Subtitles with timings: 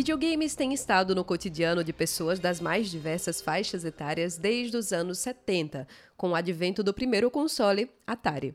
[0.00, 5.18] Videogames têm estado no cotidiano de pessoas das mais diversas faixas etárias desde os anos
[5.18, 8.54] 70, com o advento do primeiro console, Atari.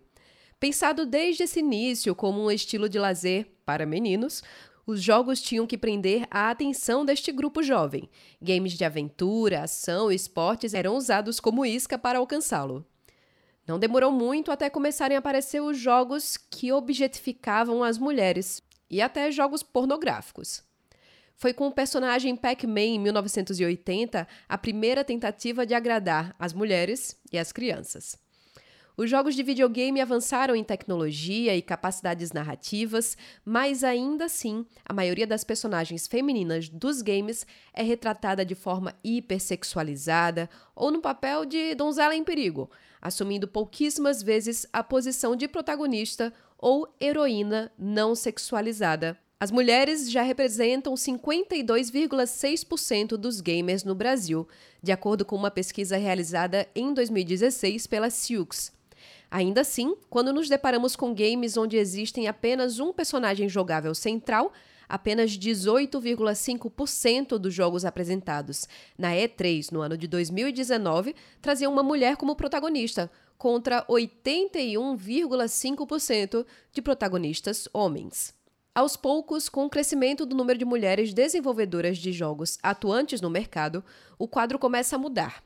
[0.60, 4.42] Pensado desde esse início como um estilo de lazer para meninos,
[4.86, 8.10] os jogos tinham que prender a atenção deste grupo jovem.
[8.42, 12.86] Games de aventura, ação e esportes eram usados como isca para alcançá-lo.
[13.68, 19.32] Não demorou muito até começarem a aparecer os jogos que objetificavam as mulheres, e até
[19.32, 20.64] jogos pornográficos.
[21.36, 27.38] Foi com o personagem Pac-Man em 1980 a primeira tentativa de agradar as mulheres e
[27.38, 28.18] as crianças.
[28.98, 35.28] Os jogos de videogame avançaram em tecnologia e capacidades narrativas, mas ainda assim, a maioria
[35.28, 42.16] das personagens femininas dos games é retratada de forma hipersexualizada ou no papel de donzela
[42.16, 42.70] em perigo,
[43.02, 50.94] assumindo pouquíssimas vezes a posição de protagonista ou heroína não sexualizada as mulheres já representam
[50.94, 54.48] 52,6% dos gamers no Brasil,
[54.82, 58.72] de acordo com uma pesquisa realizada em 2016 pela Silks.
[59.36, 64.54] Ainda assim, quando nos deparamos com games onde existem apenas um personagem jogável central,
[64.88, 68.66] apenas 18,5% dos jogos apresentados
[68.98, 77.68] na E3 no ano de 2019 traziam uma mulher como protagonista, contra 81,5% de protagonistas
[77.74, 78.34] homens.
[78.74, 83.84] Aos poucos, com o crescimento do número de mulheres desenvolvedoras de jogos atuantes no mercado,
[84.18, 85.44] o quadro começa a mudar.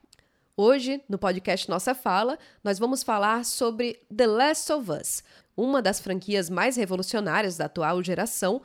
[0.61, 5.23] Hoje, no podcast Nossa Fala, nós vamos falar sobre The Last of Us,
[5.55, 8.61] uma das franquias mais revolucionárias da atual geração,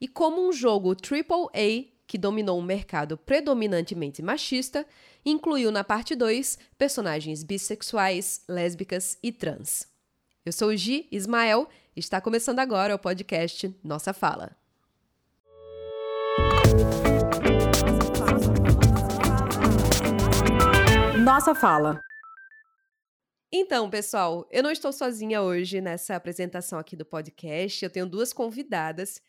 [0.00, 4.86] e como um jogo AAA que dominou um mercado predominantemente machista,
[5.26, 9.88] incluiu na parte 2 personagens bissexuais, lésbicas e trans.
[10.46, 14.61] Eu sou Gi Ismael Está começando agora o podcast Nossa Fala.
[21.22, 22.02] Nossa Fala.
[23.52, 27.84] Então, pessoal, eu não estou sozinha hoje nessa apresentação aqui do podcast.
[27.84, 29.22] Eu tenho duas convidadas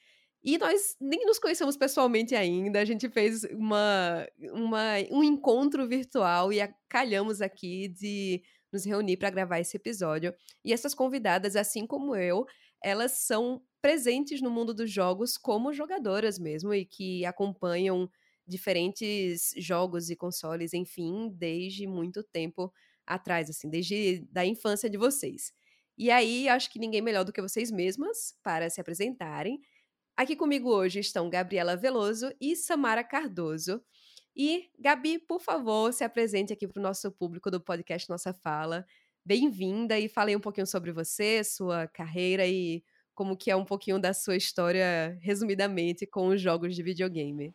[0.44, 2.80] e nós nem nos conhecemos pessoalmente ainda.
[2.80, 9.30] A gente fez uma, uma um encontro virtual e calhamos aqui de nos reunir para
[9.30, 10.34] gravar esse episódio.
[10.66, 12.44] E essas convidadas, assim como eu,
[12.84, 18.10] elas são presentes no mundo dos jogos como jogadoras mesmo e que acompanham
[18.48, 22.72] diferentes jogos e consoles, enfim, desde muito tempo
[23.06, 25.54] atrás, assim, desde da infância de vocês.
[25.98, 29.62] E aí, acho que ninguém melhor do que vocês mesmas para se apresentarem.
[30.16, 33.81] Aqui comigo hoje estão Gabriela Veloso e Samara Cardoso.
[34.36, 38.86] E, Gabi, por favor, se apresente aqui para o nosso público do podcast Nossa Fala.
[39.24, 42.84] Bem-vinda e fale um pouquinho sobre você, sua carreira e
[43.14, 47.54] como que é um pouquinho da sua história, resumidamente, com os jogos de videogame.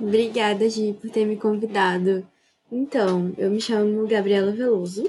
[0.00, 2.26] Obrigada, Gi, por ter me convidado.
[2.70, 5.08] Então, eu me chamo Gabriela Veloso,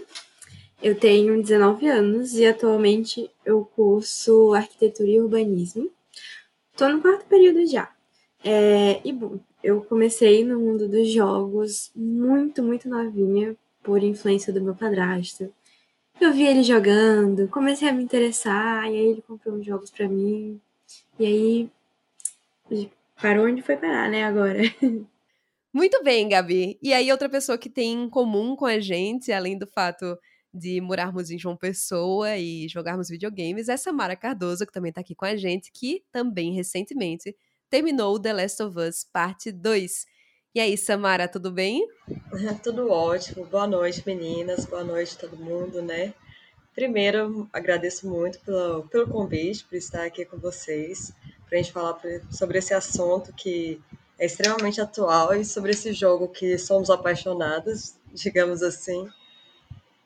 [0.81, 5.89] eu tenho 19 anos e atualmente eu curso arquitetura e urbanismo.
[6.71, 7.91] Estou no quarto período já.
[8.43, 14.61] É, e bom, eu comecei no mundo dos jogos muito, muito novinha, por influência do
[14.61, 15.51] meu padrasto.
[16.21, 20.07] Eu vi ele jogando, comecei a me interessar, e aí ele comprou uns jogos para
[20.07, 20.61] mim.
[21.19, 21.69] E aí
[23.21, 24.59] parou onde foi parar, né, agora.
[25.73, 26.79] Muito bem, Gabi.
[26.81, 30.17] E aí, outra pessoa que tem em comum com a gente, além do fato
[30.53, 35.13] de morarmos em João Pessoa e jogarmos videogames, é Samara Cardoso, que também está aqui
[35.13, 37.35] com a gente, que também recentemente
[37.69, 40.05] terminou The Last of Us Parte 2.
[40.55, 41.85] E aí, Samara, tudo bem?
[42.63, 43.45] Tudo ótimo.
[43.45, 44.65] Boa noite, meninas.
[44.65, 46.13] Boa noite, todo mundo, né?
[46.73, 51.11] Primeiro, agradeço muito pelo, pelo convite, por estar aqui com vocês,
[51.47, 51.99] para a gente falar
[52.31, 53.81] sobre esse assunto que
[54.17, 59.07] é extremamente atual e sobre esse jogo que somos apaixonados, digamos assim.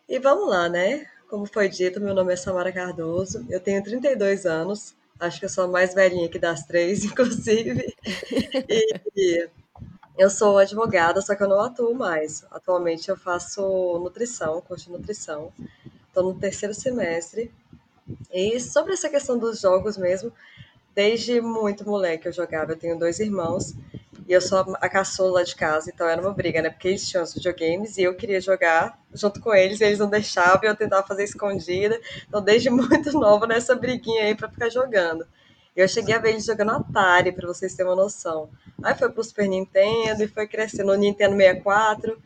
[0.08, 1.06] E vamos lá, né?
[1.30, 5.50] Como foi dito, meu nome é Samara Cardoso, eu tenho 32 anos, Acho que eu
[5.50, 7.94] sou a mais velhinha aqui das três, inclusive.
[9.18, 9.50] e,
[10.18, 12.46] eu sou advogada, só que eu não atuo mais.
[12.50, 15.52] Atualmente eu faço nutrição, curso de nutrição.
[16.08, 17.52] Estou no terceiro semestre.
[18.32, 20.32] E sobre essa questão dos jogos mesmo,
[20.94, 22.74] desde muito moleque eu jogava.
[22.74, 23.74] Eu tenho dois irmãos.
[24.28, 26.70] E eu sou a caçula de casa, então era uma briga, né?
[26.70, 30.08] Porque eles tinham os videogames e eu queria jogar junto com eles, e eles não
[30.08, 32.00] deixavam, e eu tentava fazer escondida.
[32.28, 35.26] Então, desde muito nova, nessa briguinha aí pra ficar jogando.
[35.76, 38.52] Eu cheguei a ver eles jogando Atari, para vocês terem uma noção.
[38.84, 42.22] Aí foi pro Super Nintendo e foi crescendo no Nintendo 64,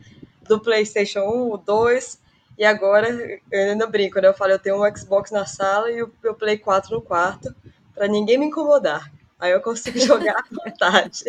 [0.46, 2.20] do PlayStation 1, o 2,
[2.58, 3.08] e agora
[3.50, 4.28] eu ainda brinco, né?
[4.28, 7.54] Eu falo, eu tenho um Xbox na sala e o Play 4 no quarto,
[7.94, 9.10] para ninguém me incomodar.
[9.38, 11.24] Aí eu consigo jogar à vontade.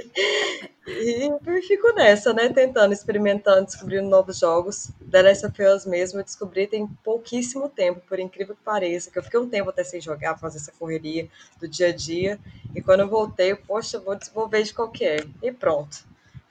[0.87, 1.29] E
[1.67, 2.49] fico nessa, né?
[2.49, 4.89] Tentando, experimentando, descobrindo novos jogos.
[5.09, 9.17] The Last of Us mesmo, eu descobri tem pouquíssimo tempo, por incrível que pareça, que
[9.17, 11.27] eu fiquei um tempo até sem jogar, fazer essa correria
[11.59, 12.39] do dia a dia.
[12.75, 15.25] E quando eu voltei, eu, poxa, vou desenvolver de qualquer.
[15.41, 16.05] E pronto.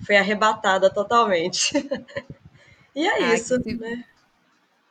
[0.05, 1.73] Fui arrebatada totalmente.
[2.95, 3.75] e é isso, que...
[3.75, 4.05] né?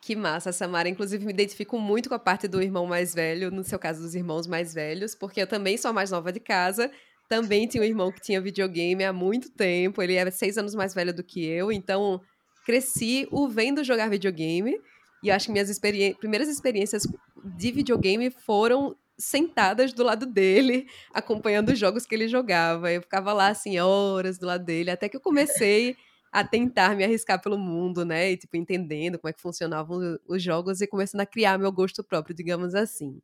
[0.05, 0.89] Que massa, Samara.
[0.89, 4.13] Inclusive, me identifico muito com a parte do irmão mais velho, no seu caso, dos
[4.13, 6.91] irmãos mais velhos, porque eu também sou a mais nova de casa.
[7.29, 10.01] Também tinha um irmão que tinha videogame há muito tempo.
[10.01, 12.19] Ele era seis anos mais velho do que eu, então
[12.65, 14.77] cresci o vendo jogar videogame.
[15.23, 17.07] E acho que minhas experi primeiras experiências
[17.41, 22.91] de videogame foram sentadas do lado dele, acompanhando os jogos que ele jogava.
[22.91, 25.95] Eu ficava lá, assim, horas do lado dele, até que eu comecei
[26.33, 28.31] a tentar me arriscar pelo mundo, né?
[28.31, 32.03] E, tipo, entendendo como é que funcionavam os jogos e começando a criar meu gosto
[32.03, 33.21] próprio, digamos assim.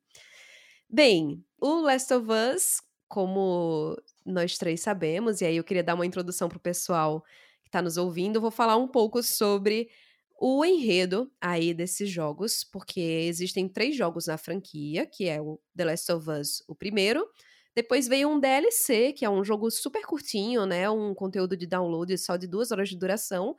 [0.88, 6.06] Bem, o Last of Us, como nós três sabemos, e aí eu queria dar uma
[6.06, 7.24] introdução para o pessoal
[7.64, 9.90] que está nos ouvindo, vou falar um pouco sobre
[10.40, 15.86] o enredo aí desses jogos, porque existem três jogos na franquia, que é o The
[15.86, 17.28] Last of Us, o primeiro,
[17.82, 20.90] depois veio um DLC, que é um jogo super curtinho, né?
[20.90, 23.56] Um conteúdo de download só de duas horas de duração,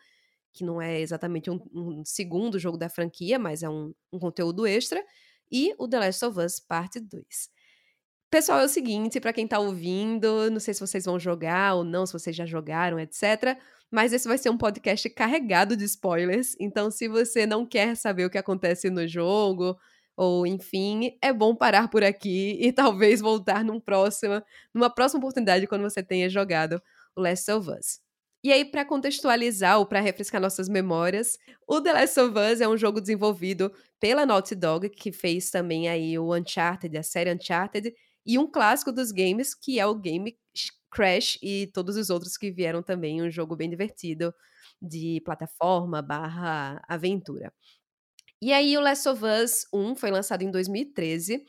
[0.53, 4.67] que não é exatamente um, um segundo jogo da franquia, mas é um, um conteúdo
[4.67, 5.03] extra.
[5.51, 7.25] E o The Last of Us Parte 2.
[8.31, 11.83] Pessoal, é o seguinte, para quem tá ouvindo, não sei se vocês vão jogar ou
[11.83, 13.59] não, se vocês já jogaram, etc.
[13.91, 16.55] Mas esse vai ser um podcast carregado de spoilers.
[16.61, 19.79] Então, se você não quer saber o que acontece no jogo,
[20.23, 24.45] ou enfim, é bom parar por aqui e talvez voltar num próxima,
[24.75, 26.83] numa próxima oportunidade quando você tenha jogado
[27.17, 28.01] o Last of Us.
[28.45, 32.69] E aí, para contextualizar ou para refrescar nossas memórias, o The Last of Us é
[32.69, 37.91] um jogo desenvolvido pela Naughty Dog, que fez também aí o Uncharted, a série Uncharted,
[38.27, 40.37] e um clássico dos games, que é o game
[40.91, 44.35] Crash e todos os outros que vieram também, um jogo bem divertido
[44.83, 47.53] de plataforma barra aventura.
[48.43, 51.45] E aí, o Last of Us 1 foi lançado em 2013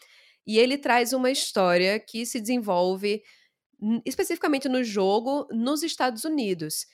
[0.46, 3.24] e ele traz uma história que se desenvolve
[4.06, 6.86] especificamente no jogo nos Estados Unidos,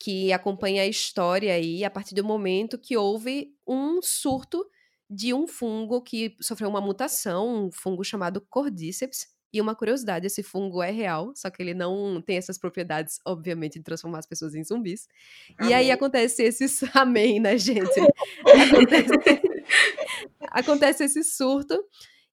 [0.00, 4.64] que acompanha a história aí a partir do momento que houve um surto
[5.08, 10.42] de um fungo que sofreu uma mutação, um fungo chamado Cordyceps, e uma curiosidade, esse
[10.42, 14.54] fungo é real, só que ele não tem essas propriedades, obviamente, de transformar as pessoas
[14.54, 15.08] em zumbis.
[15.56, 15.70] Amém.
[15.70, 16.66] E aí acontece esse...
[16.92, 18.00] Amém, né, gente?
[18.44, 19.12] acontece...
[20.50, 21.82] acontece esse surto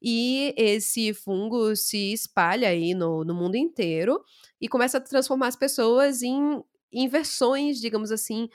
[0.01, 4.21] e esse fungo se espalha aí no, no mundo inteiro
[4.59, 8.49] e começa a transformar as pessoas em, em versões, digamos assim,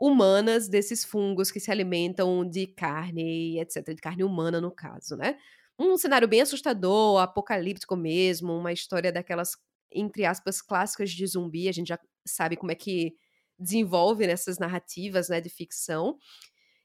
[0.00, 5.36] humanas desses fungos que se alimentam de carne, etc., de carne humana, no caso, né?
[5.80, 9.56] Um cenário bem assustador, apocalíptico mesmo, uma história daquelas,
[9.90, 11.68] entre aspas, clássicas de zumbi.
[11.68, 13.14] A gente já sabe como é que
[13.58, 16.18] desenvolve nessas narrativas né, de ficção.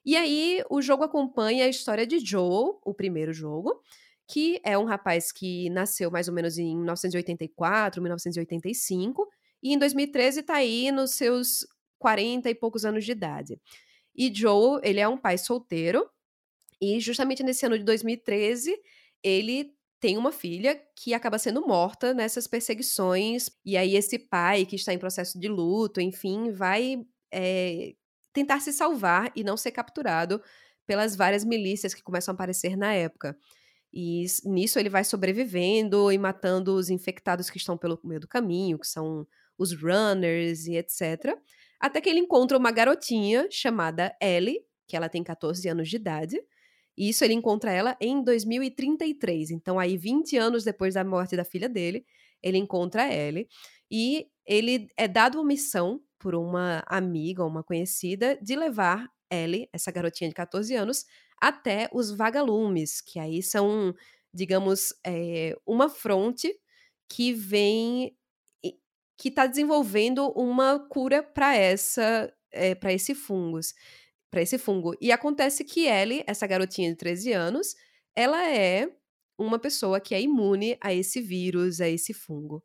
[0.06, 3.82] E aí o jogo acompanha a história de Joel, o primeiro jogo,
[4.28, 9.28] que é um rapaz que nasceu mais ou menos em 1984, 1985,
[9.62, 11.66] e em 2013 está aí nos seus
[12.00, 13.60] 40 e poucos anos de idade.
[14.16, 16.10] E Joel, ele é um pai solteiro,
[16.82, 18.76] e justamente nesse ano de 2013,
[19.24, 23.50] ele tem uma filha que acaba sendo morta nessas perseguições.
[23.66, 26.98] E aí, esse pai, que está em processo de luto, enfim, vai
[27.34, 27.94] é,
[28.34, 30.42] tentar se salvar e não ser capturado
[30.86, 33.36] pelas várias milícias que começam a aparecer na época.
[33.92, 38.78] E nisso ele vai sobrevivendo e matando os infectados que estão pelo meio do caminho,
[38.78, 39.26] que são
[39.58, 41.34] os runners e etc.
[41.80, 46.38] Até que ele encontra uma garotinha chamada Ellie, que ela tem 14 anos de idade,
[46.98, 49.52] e isso ele encontra ela em 2033.
[49.52, 52.06] Então, aí, 20 anos depois da morte da filha dele,
[52.42, 53.48] ele encontra Ellie.
[53.92, 59.92] E ele é dado uma missão por uma amiga, uma conhecida, de levar Ellie, essa
[59.92, 61.06] garotinha de 14 anos,
[61.42, 63.94] até os vagalumes, que aí são,
[64.34, 66.54] digamos, é, uma fronte
[67.10, 68.16] que vem
[69.18, 73.74] que está desenvolvendo uma cura para essa é, para esse fungos
[74.36, 74.94] para esse fungo.
[75.00, 77.74] E acontece que Ellie, essa garotinha de 13 anos,
[78.14, 78.90] ela é
[79.38, 82.62] uma pessoa que é imune a esse vírus, a esse fungo.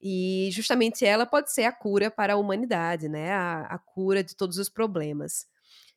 [0.00, 3.32] E justamente ela pode ser a cura para a humanidade, né?
[3.32, 5.44] A, a cura de todos os problemas.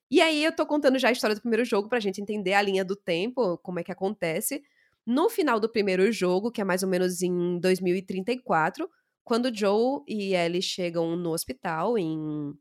[0.10, 2.62] E aí eu tô contando já a história do primeiro jogo pra gente entender a
[2.64, 4.64] linha do tempo, como é que acontece.
[5.06, 8.90] No final do primeiro jogo, que é mais ou menos em 2034,
[9.24, 12.56] quando Joe e Ellie chegam no hospital em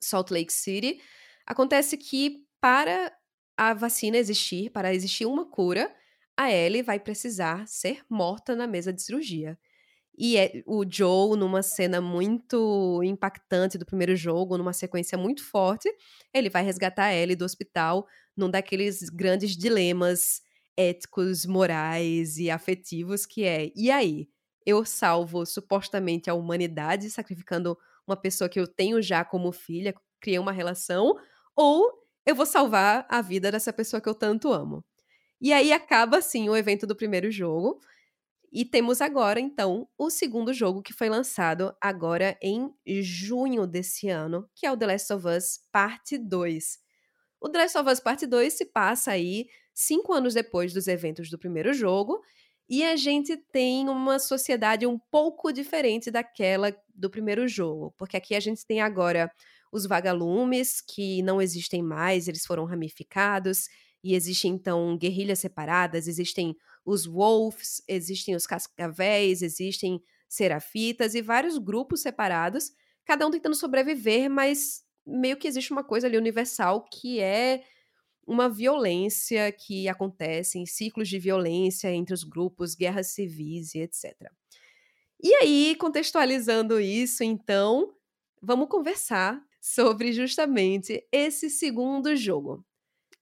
[0.00, 1.00] Salt Lake City,
[1.48, 3.12] acontece que para
[3.56, 5.92] a vacina existir, para existir uma cura,
[6.36, 9.58] a Ellie vai precisar ser morta na mesa de cirurgia.
[10.16, 15.88] E é, o Joe, numa cena muito impactante do primeiro jogo, numa sequência muito forte,
[16.34, 20.42] ele vai resgatar a Ellie do hospital num daqueles grandes dilemas
[20.76, 24.28] éticos, morais e afetivos que é, e aí?
[24.66, 27.76] Eu salvo supostamente a humanidade sacrificando
[28.06, 31.14] uma pessoa que eu tenho já como filha, criei uma relação,
[31.58, 31.90] ou
[32.24, 34.84] eu vou salvar a vida dessa pessoa que eu tanto amo.
[35.40, 37.80] E aí acaba assim o evento do primeiro jogo.
[38.52, 42.72] E temos agora, então, o segundo jogo que foi lançado agora em
[43.02, 46.78] junho desse ano, que é o The Last of Us Parte 2.
[47.40, 51.28] O The Last of Us Parte 2 se passa aí cinco anos depois dos eventos
[51.28, 52.22] do primeiro jogo,
[52.68, 58.34] e a gente tem uma sociedade um pouco diferente daquela do primeiro jogo, porque aqui
[58.34, 59.30] a gente tem agora
[59.72, 63.68] os vagalumes, que não existem mais, eles foram ramificados,
[64.02, 71.58] e existem então guerrilhas separadas, existem os wolves, existem os cascavéis, existem serafitas e vários
[71.58, 72.70] grupos separados,
[73.04, 77.62] cada um tentando sobreviver, mas meio que existe uma coisa ali universal que é
[78.26, 84.14] uma violência que acontece em ciclos de violência entre os grupos, guerras civis e etc.
[85.20, 87.94] E aí, contextualizando isso, então,
[88.40, 89.42] vamos conversar
[89.74, 92.64] sobre justamente esse segundo jogo.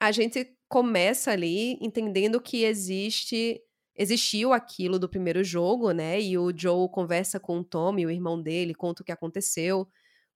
[0.01, 3.61] A gente começa ali entendendo que existe
[3.99, 6.21] existiu aquilo do primeiro jogo, né?
[6.21, 9.89] E o Joe conversa com o Tommy, o irmão dele, conta o que aconteceu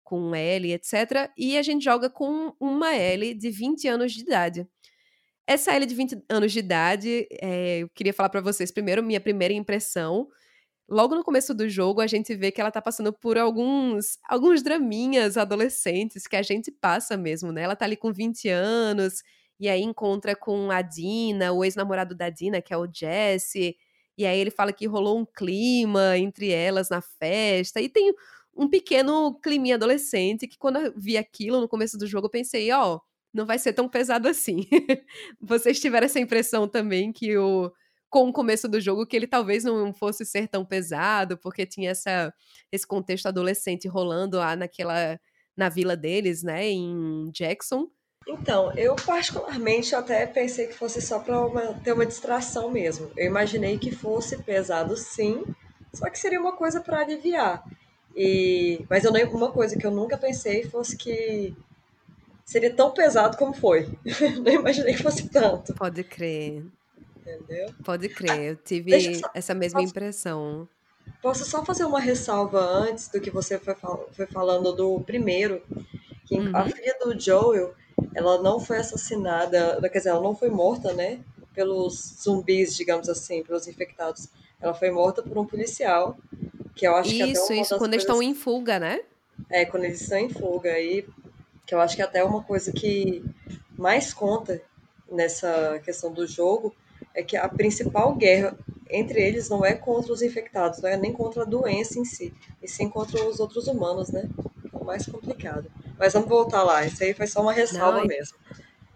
[0.02, 1.31] com Ellie, etc.
[1.37, 4.67] E a gente joga com uma Ellie de 20 anos de idade.
[5.47, 9.21] Essa Ellie de 20 anos de idade, é, eu queria falar para vocês primeiro minha
[9.21, 10.26] primeira impressão.
[10.90, 14.61] Logo no começo do jogo, a gente vê que ela tá passando por alguns alguns
[14.62, 17.62] draminhas adolescentes que a gente passa mesmo, né?
[17.62, 19.23] Ela tá ali com 20 anos,
[19.61, 23.76] e aí encontra com a Dina, o ex-namorado da Dina, que é o Jesse.
[24.16, 27.80] E aí ele fala que rolou um clima entre elas na festa.
[27.80, 28.12] E tem
[28.56, 32.73] um pequeno climinha adolescente que quando eu vi aquilo no começo do jogo, eu pensei,
[32.73, 33.00] ó, oh,
[33.32, 34.66] não vai ser tão pesado assim.
[35.40, 37.70] Vocês tiveram essa impressão também que o
[38.11, 41.90] com o começo do jogo que ele talvez não fosse ser tão pesado, porque tinha
[41.90, 42.35] essa,
[42.73, 45.19] esse contexto adolescente rolando lá naquela
[45.57, 47.88] na vila deles, né, em Jackson.
[48.26, 53.11] Então, eu particularmente até pensei que fosse só para ter uma distração mesmo.
[53.17, 55.45] Eu imaginei que fosse pesado sim,
[55.93, 57.62] só que seria uma coisa para aliviar.
[58.17, 61.55] E, mas eu uma coisa que eu nunca pensei fosse que
[62.45, 63.88] seria tão pesado como foi.
[64.43, 65.75] não imaginei que fosse tanto.
[65.75, 66.64] Pode crer.
[67.21, 67.69] Entendeu?
[67.85, 70.69] Pode crer, eu tive só, essa mesma posso, impressão.
[71.21, 73.75] Posso só fazer uma ressalva antes do que você foi,
[74.12, 75.62] foi falando do primeiro,
[76.27, 76.57] que uhum.
[76.57, 77.75] a filha do Joel
[78.15, 81.21] ela não foi assassinada, quer dizer, ela não foi morta, né?
[81.55, 84.29] Pelos zumbis, digamos assim, pelos infectados.
[84.61, 86.17] Ela foi morta por um policial,
[86.75, 89.00] que eu acho isso, que até Isso, quando eles estão em fuga, né?
[89.50, 90.73] É, quando eles estão em fuga.
[90.73, 91.07] Aí,
[91.67, 93.23] que eu acho que até uma coisa que
[93.77, 94.62] mais conta
[95.11, 96.75] nessa questão do jogo
[97.14, 98.57] é que a principal guerra
[98.88, 102.35] entre eles não é contra os infectados, não é nem contra a doença em si,
[102.62, 104.29] e sim contra os outros humanos, né?
[104.73, 105.71] É o mais complicado.
[105.99, 106.85] Mas vamos voltar lá.
[106.85, 108.37] Isso aí foi só uma ressalva Não, mesmo.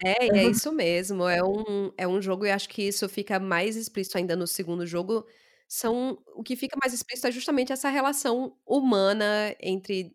[0.02, 1.28] É, é isso mesmo.
[1.28, 4.86] É um, é um jogo, e acho que isso fica mais explícito ainda no segundo
[4.86, 5.24] jogo.
[5.68, 10.14] São, o que fica mais explícito é justamente essa relação humana entre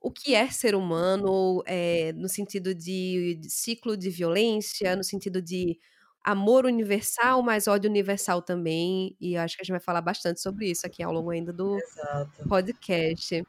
[0.00, 5.42] o que é ser humano, é, no sentido de, de ciclo de violência, no sentido
[5.42, 5.78] de
[6.26, 9.16] amor universal, mas ódio universal também.
[9.20, 11.78] E acho que a gente vai falar bastante sobre isso aqui ao longo ainda do
[11.78, 12.48] Exato.
[12.48, 13.44] podcast.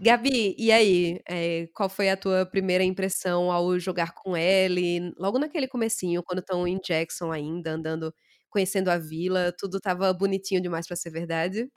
[0.00, 1.20] Gabi, e aí?
[1.28, 5.12] É, qual foi a tua primeira impressão ao jogar com ele?
[5.18, 8.14] Logo naquele comecinho, quando estão em Jackson ainda, andando,
[8.48, 11.68] conhecendo a vila, tudo tava bonitinho demais para ser verdade?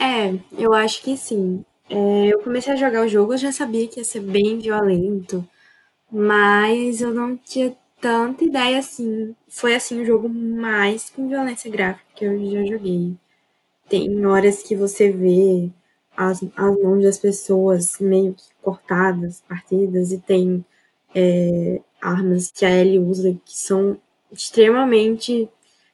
[0.00, 1.62] É, eu acho que sim.
[1.90, 5.46] É, eu comecei a jogar o jogo, eu já sabia que ia ser bem violento,
[6.10, 9.34] mas eu não tinha tanta ideia assim.
[9.48, 13.14] Foi assim o jogo mais com violência gráfica que eu já joguei.
[13.88, 15.70] Tem horas que você vê
[16.16, 20.64] as, as mãos das pessoas meio que cortadas, partidas, e tem
[21.14, 23.98] é, armas que a Ellie usa que são
[24.32, 25.48] extremamente.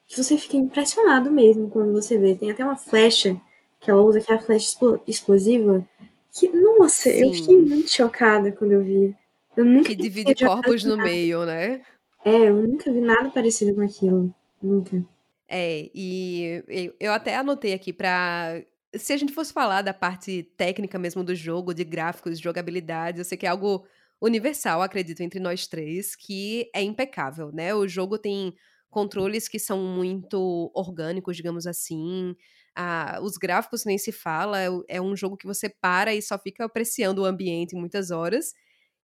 [0.07, 2.35] que você fica impressionado mesmo quando você vê.
[2.35, 3.41] Tem até uma flecha
[3.81, 5.87] que ela usa aquela flecha explosiva.
[6.33, 7.21] Que, nossa, Sim.
[7.21, 9.15] eu fiquei muito chocada quando eu vi.
[9.57, 11.83] Eu nunca que divide corpos no meio, né?
[12.25, 14.35] É, eu nunca vi nada parecido com aquilo.
[14.63, 15.05] Nunca.
[15.49, 18.63] É, e eu até anotei aqui pra.
[18.95, 23.19] Se a gente fosse falar da parte técnica mesmo do jogo, de gráficos, de jogabilidade,
[23.19, 23.87] eu sei que é algo
[24.21, 27.75] universal, acredito, entre nós três, que é impecável, né?
[27.75, 28.55] O jogo tem
[28.89, 32.37] controles que são muito orgânicos, digamos assim.
[32.75, 36.39] Ah, os gráficos nem se fala, é, é um jogo que você para e só
[36.39, 38.55] fica apreciando o ambiente muitas horas.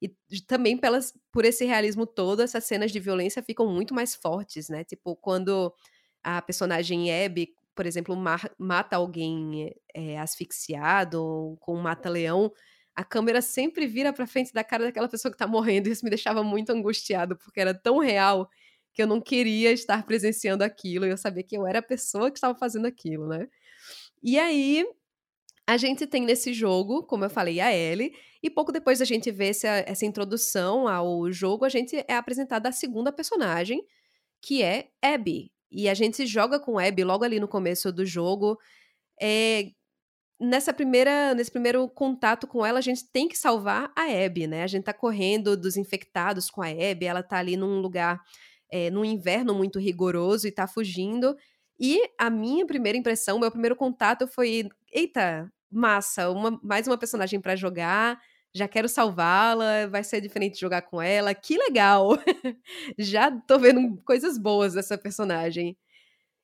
[0.01, 0.09] E
[0.47, 4.85] também pelas, por esse realismo todo, essas cenas de violência ficam muito mais fortes, né?
[4.85, 5.75] Tipo, quando
[6.23, 8.17] a personagem Abby, por exemplo,
[8.59, 12.53] mata alguém é, asfixiado com um mata-leão,
[12.95, 15.89] a câmera sempre vira pra frente da cara daquela pessoa que tá morrendo.
[15.89, 18.49] Isso me deixava muito angustiado, porque era tão real
[18.93, 21.07] que eu não queria estar presenciando aquilo.
[21.07, 23.47] E eu sabia que eu era a pessoa que estava fazendo aquilo, né?
[24.23, 24.85] E aí,
[25.69, 29.31] a gente tem nesse jogo, como eu falei, a Ellie, e pouco depois da gente
[29.31, 33.85] ver essa, essa introdução ao jogo, a gente é apresentada a segunda personagem,
[34.41, 35.53] que é Abby.
[35.71, 38.59] E a gente joga com Abby logo ali no começo do jogo.
[39.21, 39.73] É,
[40.41, 44.63] nessa primeira, nesse primeiro contato com ela, a gente tem que salvar a Abby, né?
[44.63, 48.23] A gente tá correndo dos infectados com a Abby, ela tá ali num lugar,
[48.73, 51.37] é, num inverno muito rigoroso e tá fugindo.
[51.79, 57.41] E a minha primeira impressão, meu primeiro contato foi: eita, massa, uma, mais uma personagem
[57.41, 58.21] para jogar,
[58.55, 62.11] já quero salvá-la, vai ser diferente jogar com ela, que legal!
[62.99, 65.77] já tô vendo coisas boas dessa personagem.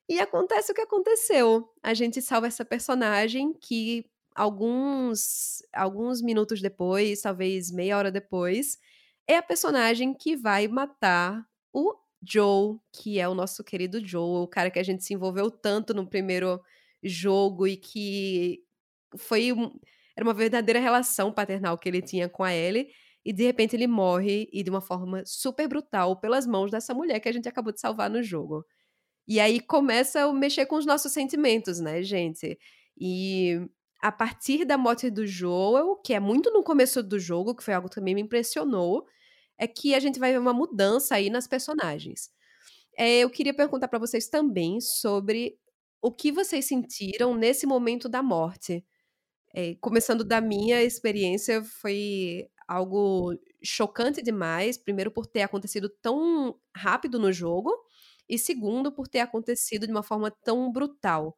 [0.09, 1.69] E acontece o que aconteceu.
[1.83, 4.05] A gente salva essa personagem que
[4.35, 8.79] alguns alguns minutos depois, talvez meia hora depois,
[9.29, 14.49] é a personagem que vai matar o Joe, que é o nosso querido Joe, o
[14.49, 16.61] cara que a gente se envolveu tanto no primeiro
[17.03, 18.64] jogo e que
[19.17, 19.51] foi
[20.17, 22.89] era uma verdadeira relação paternal que ele tinha com a Ellie.
[23.25, 27.21] E de repente ele morre e de uma forma super brutal pelas mãos dessa mulher
[27.21, 28.65] que a gente acabou de salvar no jogo.
[29.27, 32.59] E aí começa a mexer com os nossos sentimentos, né, gente?
[32.99, 33.59] E
[34.03, 37.73] a partir da morte do Joel, que é muito no começo do jogo, que foi
[37.73, 39.07] algo que também me impressionou,
[39.59, 42.31] é que a gente vai ver uma mudança aí nas personagens.
[42.99, 45.59] É, eu queria perguntar para vocês também sobre
[46.03, 48.85] o que vocês sentiram nesse momento da morte.
[49.55, 54.77] É, começando da minha experiência, foi algo chocante demais.
[54.77, 57.71] Primeiro, por ter acontecido tão rápido no jogo,
[58.29, 61.37] e segundo, por ter acontecido de uma forma tão brutal.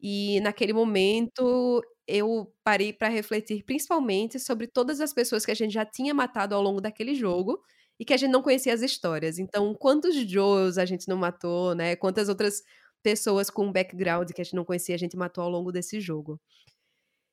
[0.00, 5.72] E naquele momento eu parei para refletir principalmente sobre todas as pessoas que a gente
[5.74, 7.60] já tinha matado ao longo daquele jogo
[7.98, 9.38] e que a gente não conhecia as histórias.
[9.38, 11.96] Então, quantos Joes a gente não matou, né?
[11.96, 12.62] Quantas outras
[13.02, 16.40] pessoas com background que a gente não conhecia a gente matou ao longo desse jogo.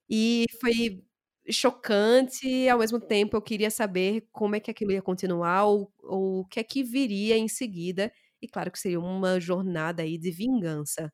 [0.09, 1.03] E foi
[1.49, 5.91] chocante, e ao mesmo tempo eu queria saber como é que aquilo ia continuar ou,
[6.03, 10.17] ou o que é que viria em seguida e claro que seria uma jornada aí
[10.17, 11.11] de vingança.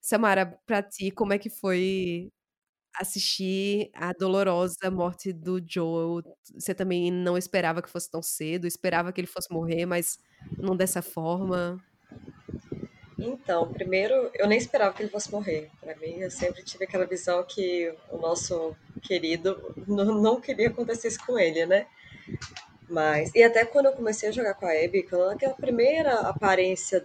[0.00, 2.30] Samara, pra ti, como é que foi
[3.00, 6.22] assistir a dolorosa morte do Joel?
[6.54, 8.66] Você também não esperava que fosse tão cedo?
[8.66, 10.18] Esperava que ele fosse morrer, mas
[10.58, 11.78] não dessa forma?
[13.18, 15.70] Então, primeiro, eu nem esperava que ele fosse morrer.
[15.80, 21.08] Para mim, eu sempre tive aquela visão que o nosso querido não, não queria acontecer
[21.08, 21.86] isso com ele, né?
[22.88, 27.02] Mas, e até quando eu comecei a jogar com a Abby, quando aquela primeira aparência,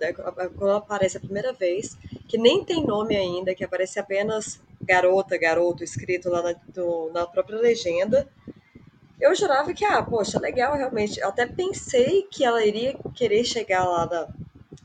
[0.57, 5.37] quando ela aparece a primeira vez, que nem tem nome ainda, que aparece apenas garota,
[5.37, 8.27] garoto, escrito lá na, do, na própria legenda,
[9.21, 11.19] eu jurava que, ah, poxa, legal, realmente.
[11.19, 14.27] Eu até pensei que ela iria querer chegar lá na,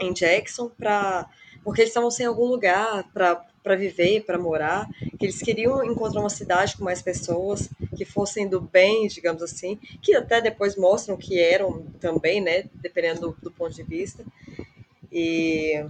[0.01, 1.29] em Jackson para
[1.65, 4.87] porque eles estavam sem algum lugar para viver, para morar,
[5.19, 9.77] que eles queriam encontrar uma cidade com mais pessoas que fossem do bem, digamos assim,
[10.03, 14.23] que até depois mostram que eram também, né, dependendo do, do ponto de vista.
[15.11, 15.83] E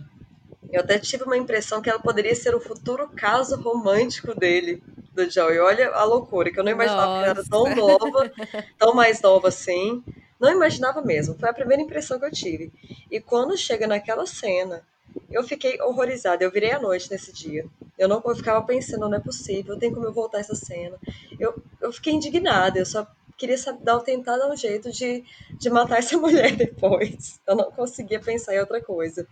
[0.70, 4.80] eu até tive uma impressão que ela poderia ser o futuro caso romântico dele,
[5.12, 5.58] do Joey.
[5.58, 7.18] Olha a loucura, que eu não imaginava Nossa.
[7.18, 8.32] que ela era tão nova,
[8.78, 10.04] tão mais nova assim.
[10.44, 11.34] Não imaginava mesmo.
[11.38, 12.70] Foi a primeira impressão que eu tive.
[13.10, 14.84] E quando chega naquela cena
[15.30, 16.44] eu fiquei horrorizada.
[16.44, 17.64] Eu virei à noite nesse dia.
[17.96, 20.96] Eu não eu ficava pensando, não é possível, tem como eu voltar essa cena.
[21.38, 25.24] Eu, eu fiquei indignada, eu só queria saber, dar, tentar dar um jeito de,
[25.58, 27.40] de matar essa mulher depois.
[27.46, 29.26] Eu não conseguia pensar em outra coisa.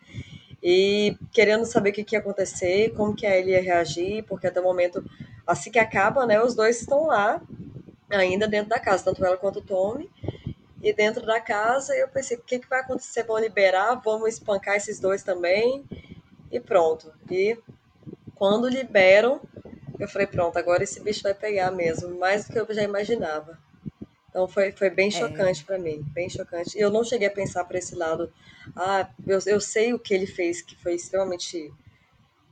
[0.62, 4.46] E querendo saber o que, que ia acontecer, como que a Ellie ia reagir, porque
[4.46, 5.04] até o momento,
[5.44, 7.42] assim que acaba, né, os dois estão lá,
[8.08, 10.08] ainda dentro da casa, tanto ela quanto o Tommy.
[10.82, 13.22] E dentro da casa eu pensei, o que, que vai acontecer?
[13.22, 15.84] Vão liberar, vamos espancar esses dois também.
[16.50, 17.12] E pronto.
[17.30, 17.56] E
[18.34, 19.40] quando liberam,
[20.00, 23.56] eu falei, pronto, agora esse bicho vai pegar mesmo, mais do que eu já imaginava.
[24.28, 25.10] Então foi, foi bem é.
[25.12, 25.64] chocante é.
[25.64, 26.76] para mim, bem chocante.
[26.76, 28.32] E eu não cheguei a pensar por esse lado,
[28.74, 31.72] ah, eu, eu sei o que ele fez, que foi extremamente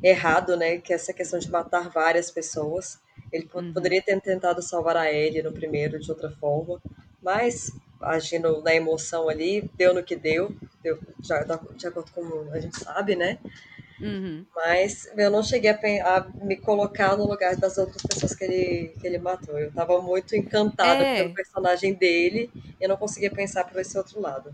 [0.03, 0.79] errado, né?
[0.79, 3.01] Que é essa questão de matar várias pessoas.
[3.33, 3.73] Ele uhum.
[3.73, 6.81] poderia ter tentado salvar a Ellie no primeiro de outra forma,
[7.23, 12.59] mas agindo na emoção ali, deu no que deu, deu já de acordo com a
[12.59, 13.39] gente sabe, né?
[14.01, 14.47] Uhum.
[14.55, 18.89] Mas eu não cheguei a, a, me colocar no lugar das outras pessoas que ele,
[18.99, 19.59] que ele matou.
[19.59, 21.23] Eu estava muito encantada é.
[21.23, 24.51] pelo personagem dele e não conseguia pensar por esse outro lado.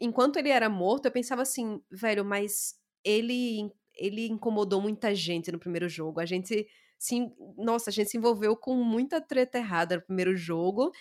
[0.00, 5.58] Enquanto ele era morto, eu pensava assim, velho, mas ele, ele incomodou muita gente no
[5.58, 6.20] primeiro jogo.
[6.20, 6.66] A gente
[6.98, 10.92] se, nossa, a gente se envolveu com muita treta errada no primeiro jogo.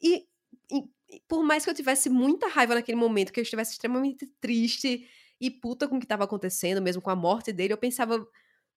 [0.00, 0.24] E,
[0.70, 0.84] e
[1.28, 5.06] por mais que eu tivesse muita raiva naquele momento, que eu estivesse extremamente triste
[5.40, 8.26] e puta com o que estava acontecendo, mesmo com a morte dele, eu pensava,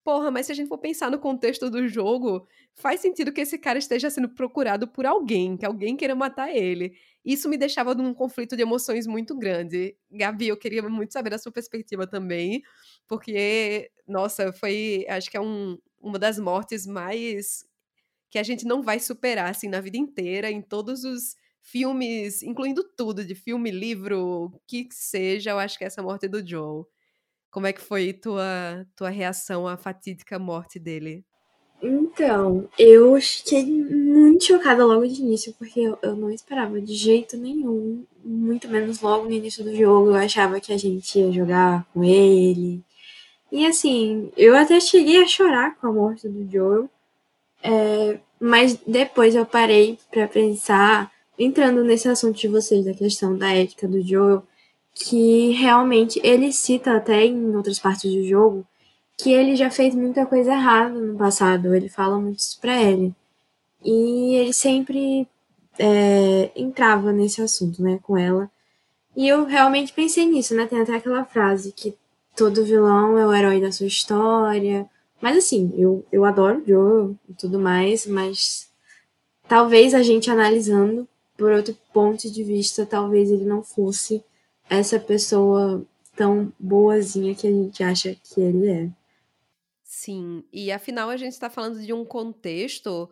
[0.04, 3.58] porra, mas se a gente for pensar no contexto do jogo, faz sentido que esse
[3.58, 6.94] cara esteja sendo procurado por alguém, que alguém queira matar ele.
[7.24, 9.96] Isso me deixava num conflito de emoções muito grande.
[10.12, 12.62] Gabi, eu queria muito saber da sua perspectiva também,
[13.08, 17.66] porque, nossa, foi, acho que é um, uma das mortes mais
[18.30, 22.84] que a gente não vai superar assim na vida inteira, em todos os filmes, incluindo
[22.84, 26.84] tudo, de filme, livro, o que seja, eu acho que é essa morte do Joe.
[27.52, 31.26] Como é que foi tua, tua reação à fatídica morte dele?
[31.82, 37.38] Então, eu fiquei muito chocada logo de início, porque eu, eu não esperava de jeito
[37.38, 40.10] nenhum, muito menos logo no início do jogo.
[40.10, 42.84] Eu achava que a gente ia jogar com ele.
[43.52, 46.90] E assim, eu até cheguei a chorar com a morte do Joel,
[47.64, 53.54] é, mas depois eu parei para pensar entrando nesse assunto de vocês, da questão da
[53.54, 54.44] ética do Joel,
[54.94, 58.68] que realmente ele cita até em outras partes do jogo
[59.18, 61.76] que ele já fez muita coisa errada no passado.
[61.76, 63.14] Ele fala muito isso pra ele.
[63.84, 65.28] E ele sempre
[65.78, 68.50] é, entrava nesse assunto, né, com ela.
[69.16, 70.68] E eu realmente pensei nisso, né?
[70.68, 71.98] Tem até aquela frase que
[72.36, 74.90] todo vilão é o herói da sua história.
[75.22, 78.70] Mas assim, eu, eu adoro Joel e tudo mais, mas
[79.50, 81.06] talvez a gente analisando
[81.40, 84.22] por outro ponto de vista, talvez ele não fosse
[84.70, 85.84] essa pessoa
[86.16, 88.90] tão boazinha que a gente acha que ele é.
[89.82, 93.10] Sim, e afinal a gente está falando de um contexto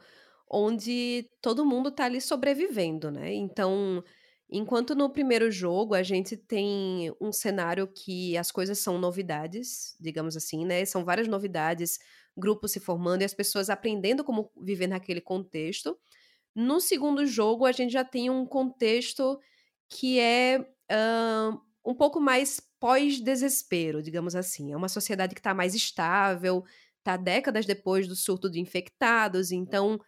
[0.49, 3.33] onde todo mundo está ali sobrevivendo, né?
[3.33, 4.03] Então,
[4.49, 10.35] enquanto no primeiro jogo a gente tem um cenário que as coisas são novidades, digamos
[10.35, 10.83] assim, né?
[10.83, 11.97] São várias novidades,
[12.35, 15.97] grupos se formando e as pessoas aprendendo como viver naquele contexto.
[16.59, 19.39] No segundo jogo, a gente já tem um contexto
[19.87, 20.59] que é
[20.91, 24.73] uh, um pouco mais pós-desespero, digamos assim.
[24.73, 26.65] É uma sociedade que está mais estável,
[26.97, 29.99] está décadas depois do surto de infectados, então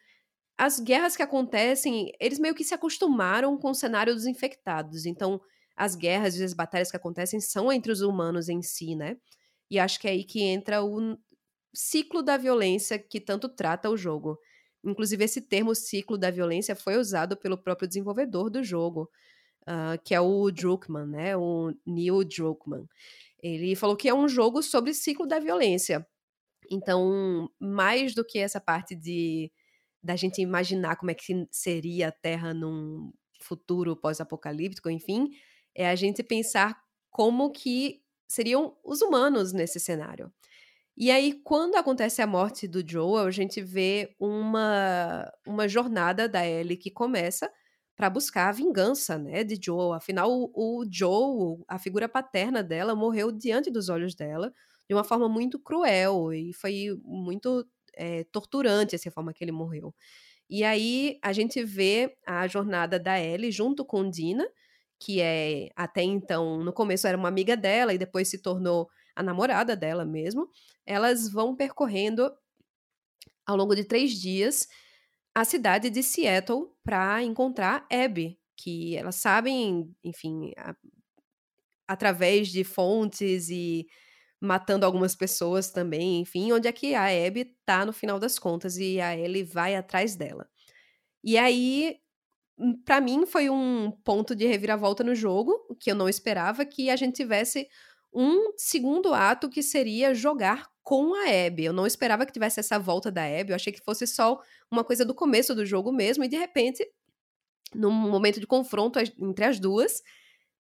[0.57, 5.05] as guerras que acontecem, eles meio que se acostumaram com o cenário dos infectados.
[5.05, 5.39] Então,
[5.77, 9.17] as guerras e as batalhas que acontecem são entre os humanos em si, né?
[9.69, 11.15] E acho que é aí que entra o
[11.75, 14.39] ciclo da violência que tanto trata o jogo.
[14.83, 19.09] Inclusive, esse termo ciclo da violência foi usado pelo próprio desenvolvedor do jogo,
[19.63, 21.35] uh, que é o Druckmann, né?
[21.35, 22.87] O Neil Druckmann.
[23.41, 26.05] Ele falou que é um jogo sobre ciclo da violência.
[26.71, 29.51] Então, mais do que essa parte de
[30.01, 33.11] da gente imaginar como é que seria a Terra num
[33.41, 35.29] futuro pós-apocalíptico, enfim,
[35.75, 40.31] é a gente pensar como que seriam os humanos nesse cenário.
[40.99, 46.45] E aí, quando acontece a morte do Joel, a gente vê uma, uma jornada da
[46.45, 47.49] Ellie que começa
[47.95, 49.93] para buscar a vingança, né, de Joel.
[49.93, 54.51] Afinal, o, o Joel, a figura paterna dela, morreu diante dos olhos dela
[54.89, 59.95] de uma forma muito cruel e foi muito é, torturante essa forma que ele morreu.
[60.49, 64.45] E aí a gente vê a jornada da Ellie junto com Dina,
[64.99, 69.23] que é até então, no começo era uma amiga dela e depois se tornou a
[69.23, 70.49] namorada dela mesmo,
[70.85, 72.31] elas vão percorrendo
[73.45, 74.65] ao longo de três dias
[75.35, 80.73] a cidade de Seattle para encontrar Abby, que elas sabem, enfim, a,
[81.85, 83.87] através de fontes e
[84.39, 88.77] matando algumas pessoas também, enfim, onde é que a Abby tá no final das contas
[88.77, 90.47] e a Ellie vai atrás dela.
[91.23, 91.97] E aí,
[92.57, 96.89] hum, para mim foi um ponto de reviravolta no jogo, que eu não esperava que
[96.89, 97.67] a gente tivesse
[98.13, 101.65] um segundo ato que seria jogar com a Abby.
[101.65, 104.39] Eu não esperava que tivesse essa volta da Abby, eu achei que fosse só
[104.71, 106.87] uma coisa do começo do jogo mesmo, e de repente,
[107.73, 110.01] num momento de confronto entre as duas,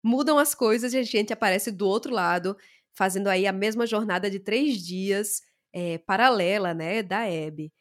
[0.03, 2.55] mudam as coisas e a gente aparece do outro lado,
[2.93, 5.41] fazendo aí a mesma jornada de três dias,
[5.73, 7.71] é, paralela, né, da Abby.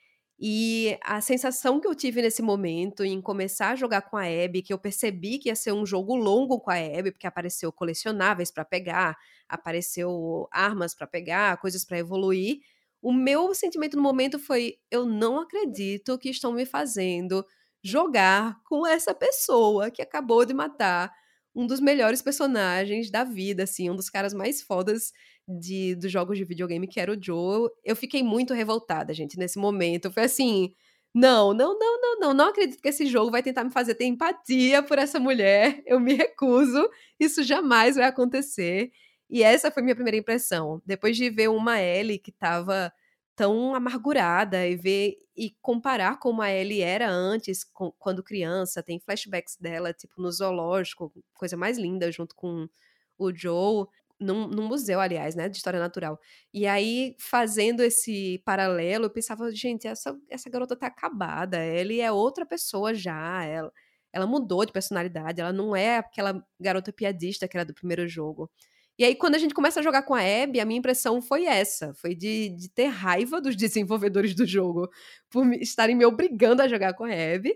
[0.41, 4.63] E a sensação que eu tive nesse momento em começar a jogar com a Abby,
[4.63, 8.51] que eu percebi que ia ser um jogo longo com a Abby, porque apareceu colecionáveis
[8.51, 9.17] para pegar,
[9.49, 12.61] apareceu armas para pegar, coisas para evoluir.
[13.03, 17.45] O meu sentimento no momento foi: eu não acredito que estão me fazendo
[17.83, 21.13] jogar com essa pessoa que acabou de matar
[21.55, 25.13] um dos melhores personagens da vida, assim, um dos caras mais fodas
[25.49, 27.71] de, dos jogos de videogame, que era o Joe.
[27.83, 30.13] Eu fiquei muito revoltada, gente, nesse momento.
[30.13, 30.75] Foi assim.
[31.15, 32.35] Não, não, não, não, não.
[32.35, 35.83] Não acredito que esse jogo vai tentar me fazer ter empatia por essa mulher.
[35.87, 36.89] Eu me recuso.
[37.19, 38.93] Isso jamais vai acontecer.
[39.31, 40.83] E essa foi minha primeira impressão.
[40.87, 42.93] Depois de ver uma Ellie que tava
[43.37, 48.99] tão amargurada e ver e comparar como a Ellie era antes, com, quando criança, tem
[48.99, 52.69] flashbacks dela, tipo, no zoológico, coisa mais linda, junto com
[53.17, 53.87] o Joe
[54.21, 56.19] num, num, museu, aliás, né, de história natural.
[56.53, 62.11] E aí, fazendo esse paralelo, eu pensava, gente, essa, essa garota tá acabada, ele é
[62.11, 63.73] outra pessoa já, ela,
[64.13, 68.51] ela mudou de personalidade, ela não é aquela garota piadista que era do primeiro jogo.
[68.99, 71.45] E aí, quando a gente começa a jogar com a Abby, a minha impressão foi
[71.45, 74.89] essa: foi de, de ter raiva dos desenvolvedores do jogo
[75.31, 77.55] por estarem me obrigando a jogar com a Abby.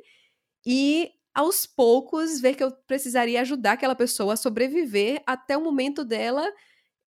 [0.65, 6.05] E aos poucos ver que eu precisaria ajudar aquela pessoa a sobreviver até o momento
[6.05, 6.47] dela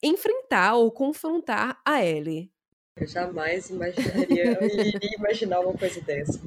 [0.02, 2.52] enfrentar ou confrontar a Ellie.
[2.98, 6.40] Eu jamais imaginaria, eu iria imaginar uma coisa dessa.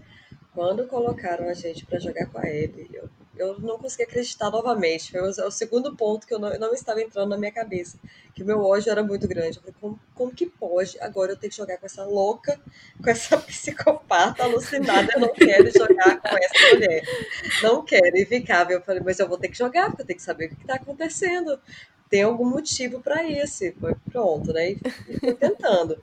[0.55, 5.13] Quando colocaram a gente para jogar com a Abby, eu eu não consegui acreditar novamente.
[5.13, 7.99] Foi o, o segundo ponto que eu não, não, estava entrando na minha cabeça.
[8.35, 9.57] Que o meu ódio era muito grande.
[9.57, 12.61] Eu falei, como, como que pode agora eu ter que jogar com essa louca,
[13.03, 15.13] com essa psicopata alucinada?
[15.15, 17.03] Eu não quero jogar com essa mulher.
[17.63, 18.17] Não quero.
[18.17, 18.73] E ficava.
[18.73, 20.63] Eu falei, mas eu vou ter que jogar, porque eu tenho que saber o que
[20.63, 21.59] está acontecendo.
[22.11, 23.65] Tem algum motivo para isso.
[23.65, 24.73] E foi pronto, né?
[24.73, 24.79] E
[25.21, 26.03] fui tentando.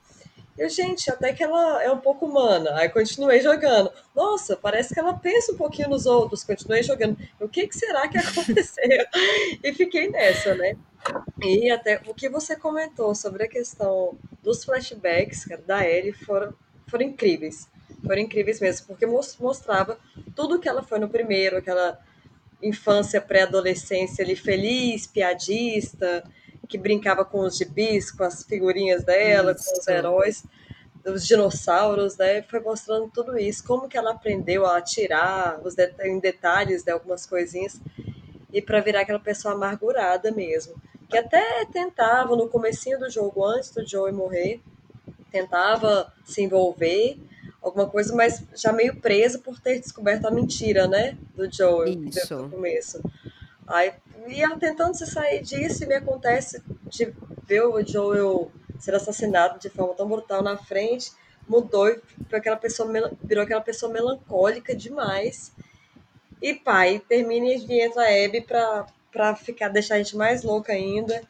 [0.57, 2.75] Eu, gente, até que ela é um pouco humana.
[2.75, 3.91] Aí continuei jogando.
[4.15, 6.43] Nossa, parece que ela pensa um pouquinho nos outros.
[6.43, 7.17] Continuei jogando.
[7.39, 9.05] O que, que será que aconteceu?
[9.63, 10.77] e fiquei nessa, né?
[11.43, 16.53] E até o que você comentou sobre a questão dos flashbacks cara, da Ellie foram,
[16.87, 17.69] foram incríveis.
[18.05, 19.99] Foram incríveis mesmo, porque mostrava
[20.35, 21.99] tudo que ela foi no primeiro, aquela
[22.61, 26.23] infância, pré-adolescência ali feliz, piadista,
[26.65, 29.65] que brincava com os gibis, com as figurinhas dela, isso.
[29.65, 30.43] com os heróis,
[31.05, 32.41] os dinossauros, né?
[32.43, 36.93] Foi mostrando tudo isso, como que ela aprendeu a atirar os em detalhes de né,
[36.93, 37.79] algumas coisinhas
[38.51, 40.75] e para virar aquela pessoa amargurada mesmo,
[41.09, 44.61] que até tentava no comecinho do jogo antes do Joey morrer,
[45.29, 47.19] tentava se envolver
[47.61, 51.97] alguma coisa, mas já meio presa por ter descoberto a mentira, né, do Joey
[52.31, 53.01] no começo.
[53.67, 53.93] Aí
[54.27, 57.13] e ela tentando se sair disso, e me acontece de
[57.47, 61.11] ver o Joel ser assassinado de forma tão brutal na frente,
[61.47, 62.01] mudou e
[62.31, 62.91] aquela pessoa,
[63.23, 65.51] virou aquela pessoa melancólica demais.
[66.41, 70.73] E pai, termina e entra a Abby pra, pra ficar, deixar a gente mais louca
[70.73, 71.21] ainda.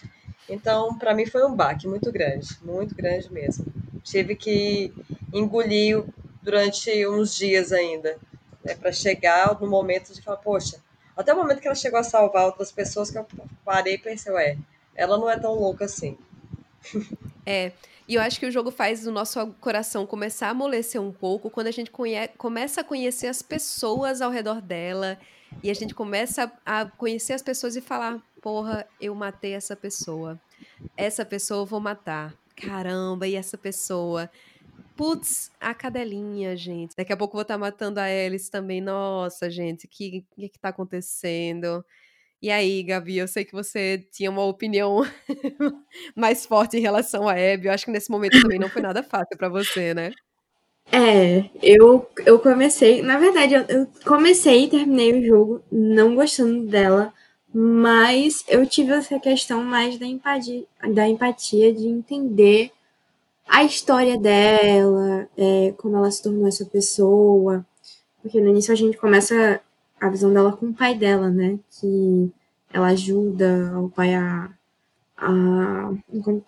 [0.49, 3.65] Então, para mim foi um baque muito grande, muito grande mesmo.
[4.03, 4.93] Tive que
[5.33, 6.03] engolir
[6.41, 8.17] durante uns dias ainda,
[8.63, 10.79] né, para chegar no momento de falar, poxa,
[11.15, 13.25] até o momento que ela chegou a salvar outras pessoas, que eu
[13.63, 14.57] parei e pensei, ué,
[14.95, 16.17] ela não é tão louca assim.
[17.47, 17.71] É,
[18.07, 21.47] e eu acho que o jogo faz o nosso coração começar a amolecer um pouco
[21.47, 21.91] quando a gente
[22.39, 25.19] começa a conhecer as pessoas ao redor dela
[25.63, 30.39] e a gente começa a conhecer as pessoas e falar: porra, eu matei essa pessoa.
[30.95, 32.33] Essa pessoa eu vou matar.
[32.55, 34.29] Caramba, e essa pessoa?
[34.95, 36.95] Putz, a cadelinha, gente.
[36.95, 38.79] Daqui a pouco vou estar tá matando a Alice também.
[38.79, 41.83] Nossa, gente, o que, que, que tá acontecendo?
[42.41, 45.01] E aí, Gabi, eu sei que você tinha uma opinião
[46.15, 47.67] mais forte em relação a Abby.
[47.67, 50.11] Eu acho que nesse momento também não foi nada fácil para você, né?
[50.91, 53.01] É, eu, eu comecei.
[53.01, 57.11] Na verdade, eu, eu comecei e terminei o jogo não gostando dela,
[57.53, 62.71] mas eu tive essa questão mais da empatia, da empatia de entender
[63.47, 67.65] a história dela, é, como ela se tornou essa pessoa.
[68.21, 69.61] Porque no início a gente começa
[69.99, 71.59] a visão dela com o pai dela, né?
[71.79, 72.31] Que
[72.73, 74.49] ela ajuda o pai a,
[75.17, 75.91] a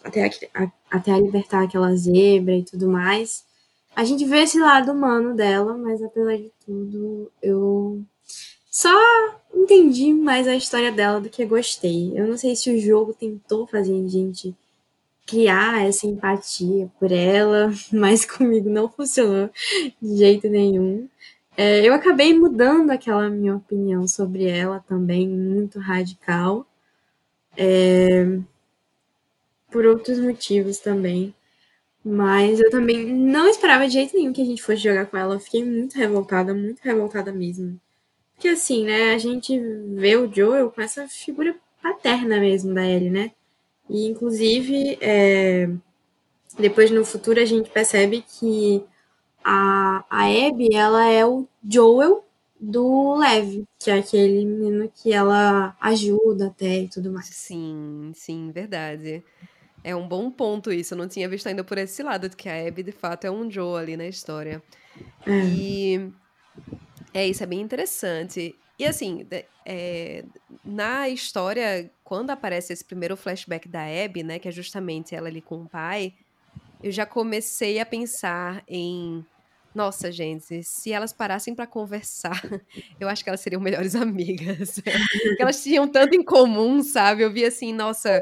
[0.04, 3.46] até, a, até a libertar aquela zebra e tudo mais.
[3.96, 8.04] A gente vê esse lado humano dela, mas apesar de tudo, eu
[8.70, 8.94] só
[9.54, 12.12] entendi mais a história dela do que gostei.
[12.16, 14.56] Eu não sei se o jogo tentou fazer a gente
[15.28, 19.50] criar essa empatia por ela, mas comigo não funcionou
[20.02, 21.08] de jeito nenhum.
[21.58, 26.66] É, eu acabei mudando aquela minha opinião sobre ela também, muito radical,
[27.58, 28.40] é,
[29.72, 31.34] por outros motivos também.
[32.06, 35.36] Mas eu também não esperava de jeito nenhum que a gente fosse jogar com ela.
[35.36, 37.80] Eu fiquei muito revoltada, muito revoltada mesmo.
[38.36, 39.60] Porque assim, né, a gente
[39.96, 43.32] vê o Joel com essa figura paterna mesmo da Ellie, né?
[43.90, 45.70] E inclusive, é...
[46.58, 48.84] depois no futuro a gente percebe que
[49.44, 52.24] a, a Abby, ela é o Joel
[52.60, 57.28] do Lev, que é aquele menino que ela ajuda até e tudo mais.
[57.28, 59.24] Sim, sim, verdade.
[59.84, 60.94] É um bom ponto isso.
[60.94, 63.50] Eu não tinha visto ainda por esse lado, que a Abby, de fato, é um
[63.50, 64.62] Joe ali na história.
[65.26, 65.46] É.
[65.46, 66.12] E
[67.14, 68.56] é isso, é bem interessante.
[68.80, 69.26] E assim,
[69.66, 70.24] é,
[70.64, 75.42] na história, quando aparece esse primeiro flashback da Abby, né, que é justamente ela ali
[75.42, 76.14] com o pai,
[76.84, 79.26] eu já comecei a pensar em
[79.78, 82.42] nossa, gente, se elas parassem para conversar,
[83.00, 84.82] eu acho que elas seriam melhores amigas.
[85.40, 87.22] Elas tinham tanto em comum, sabe?
[87.22, 88.20] Eu vi assim, nossa,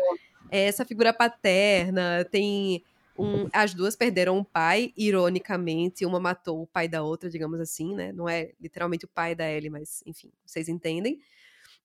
[0.51, 2.83] essa figura paterna, tem
[3.17, 7.95] um, as duas perderam um pai, ironicamente, uma matou o pai da outra, digamos assim,
[7.95, 8.11] né?
[8.11, 11.19] Não é literalmente o pai da Ellie, mas enfim, vocês entendem.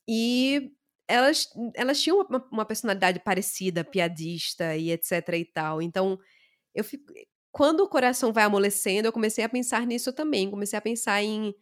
[0.08, 0.72] E
[1.06, 5.82] elas, elas tinham uma, uma personalidade parecida, piadista e etc e tal.
[5.82, 6.18] Então,
[6.74, 7.12] eu fico,
[7.52, 10.50] quando o coração vai amolecendo, eu comecei a pensar nisso também.
[10.50, 11.54] Comecei a pensar em.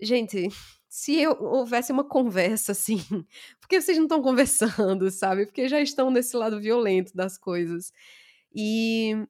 [0.00, 0.48] Gente,
[0.88, 2.98] se eu, houvesse uma conversa assim,
[3.60, 5.46] por que vocês não estão conversando, sabe?
[5.46, 7.92] Porque já estão nesse lado violento das coisas.
[8.54, 9.26] E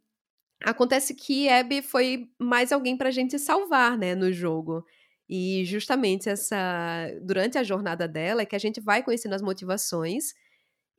[0.64, 4.84] acontece que Abby foi mais alguém pra gente salvar, né, no jogo.
[5.28, 10.32] E justamente essa durante a jornada dela é que a gente vai conhecendo as motivações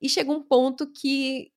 [0.01, 1.51] e chega um ponto que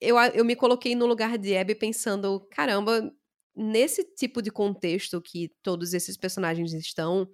[0.00, 3.12] eu, eu me coloquei no lugar de Abby pensando, caramba,
[3.54, 7.28] nesse tipo de contexto que todos esses personagens estão,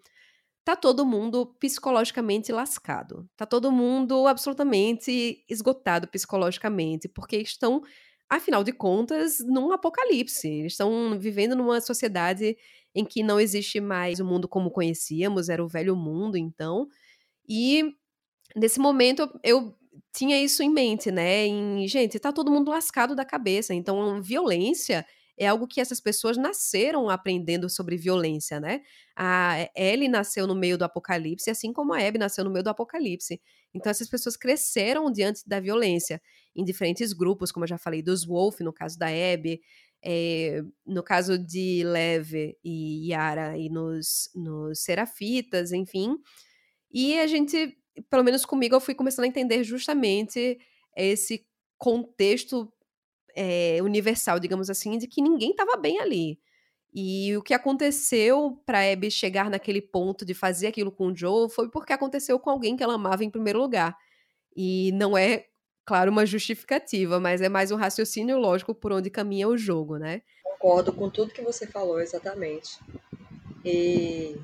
[0.64, 3.28] tá todo mundo psicologicamente lascado.
[3.36, 7.82] Tá todo mundo absolutamente esgotado psicologicamente, porque estão,
[8.30, 10.48] afinal de contas, num apocalipse.
[10.48, 12.56] Eles estão vivendo numa sociedade
[12.94, 16.88] em que não existe mais o mundo como conhecíamos, era o velho mundo, então.
[17.48, 17.94] E
[18.56, 19.76] nesse momento eu
[20.14, 21.46] tinha isso em mente, né?
[21.46, 23.74] Em, gente, tá todo mundo lascado da cabeça.
[23.74, 25.06] Então, violência
[25.40, 28.82] é algo que essas pessoas nasceram aprendendo sobre violência, né?
[29.16, 32.68] A Ellie nasceu no meio do apocalipse, assim como a Abby nasceu no meio do
[32.68, 33.40] apocalipse.
[33.72, 36.20] Então, essas pessoas cresceram diante da violência
[36.54, 39.62] em diferentes grupos, como eu já falei, dos Wolf, no caso da Abby,
[40.04, 46.16] é, no caso de Leve e Yara, e nos, nos Serafitas, enfim.
[46.92, 50.58] E a gente pelo menos comigo, eu fui começando a entender justamente
[50.96, 51.44] esse
[51.76, 52.72] contexto
[53.34, 56.38] é, universal, digamos assim, de que ninguém estava bem ali.
[56.92, 61.48] E o que aconteceu para Abby chegar naquele ponto de fazer aquilo com o Joe
[61.48, 63.96] foi porque aconteceu com alguém que ela amava em primeiro lugar.
[64.56, 65.46] E não é,
[65.84, 70.22] claro, uma justificativa, mas é mais um raciocínio lógico por onde caminha o jogo, né?
[70.42, 72.78] Concordo com tudo que você falou, exatamente.
[73.64, 74.36] E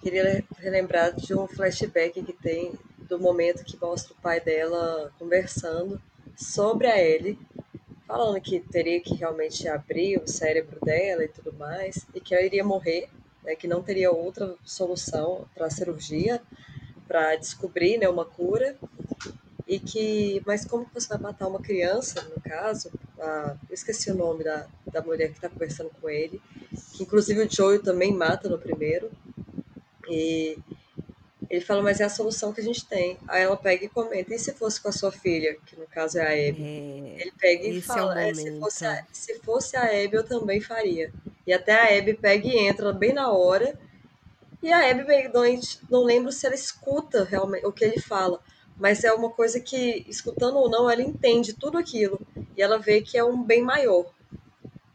[0.00, 6.00] queria relembrar de um flashback que tem do momento que mostra o pai dela conversando
[6.36, 7.38] sobre a Ellie,
[8.10, 12.44] falando que teria que realmente abrir o cérebro dela e tudo mais, e que ela
[12.44, 13.08] iria morrer,
[13.44, 16.42] né, que não teria outra solução para a cirurgia,
[17.06, 18.76] para descobrir né, uma cura,
[19.64, 24.16] e que, mas como você vai matar uma criança, no caso, a, eu esqueci o
[24.16, 26.42] nome da, da mulher que está conversando com ele,
[26.92, 29.08] que inclusive o Joel também mata no primeiro,
[30.08, 30.58] e
[31.50, 33.18] ele fala, mas é a solução que a gente tem.
[33.26, 36.18] Aí ela pega e comenta, e se fosse com a sua filha, que no caso
[36.18, 36.62] é a Abby?
[36.62, 40.60] É, ele pega e fala, é, se, fosse a, se fosse a Abby, eu também
[40.60, 41.12] faria.
[41.44, 43.76] E até a Abby pega e entra bem na hora.
[44.62, 45.42] E a Abby, não,
[45.90, 48.40] não lembro se ela escuta realmente o que ele fala,
[48.76, 52.20] mas é uma coisa que, escutando ou não, ela entende tudo aquilo.
[52.56, 54.06] E ela vê que é um bem maior.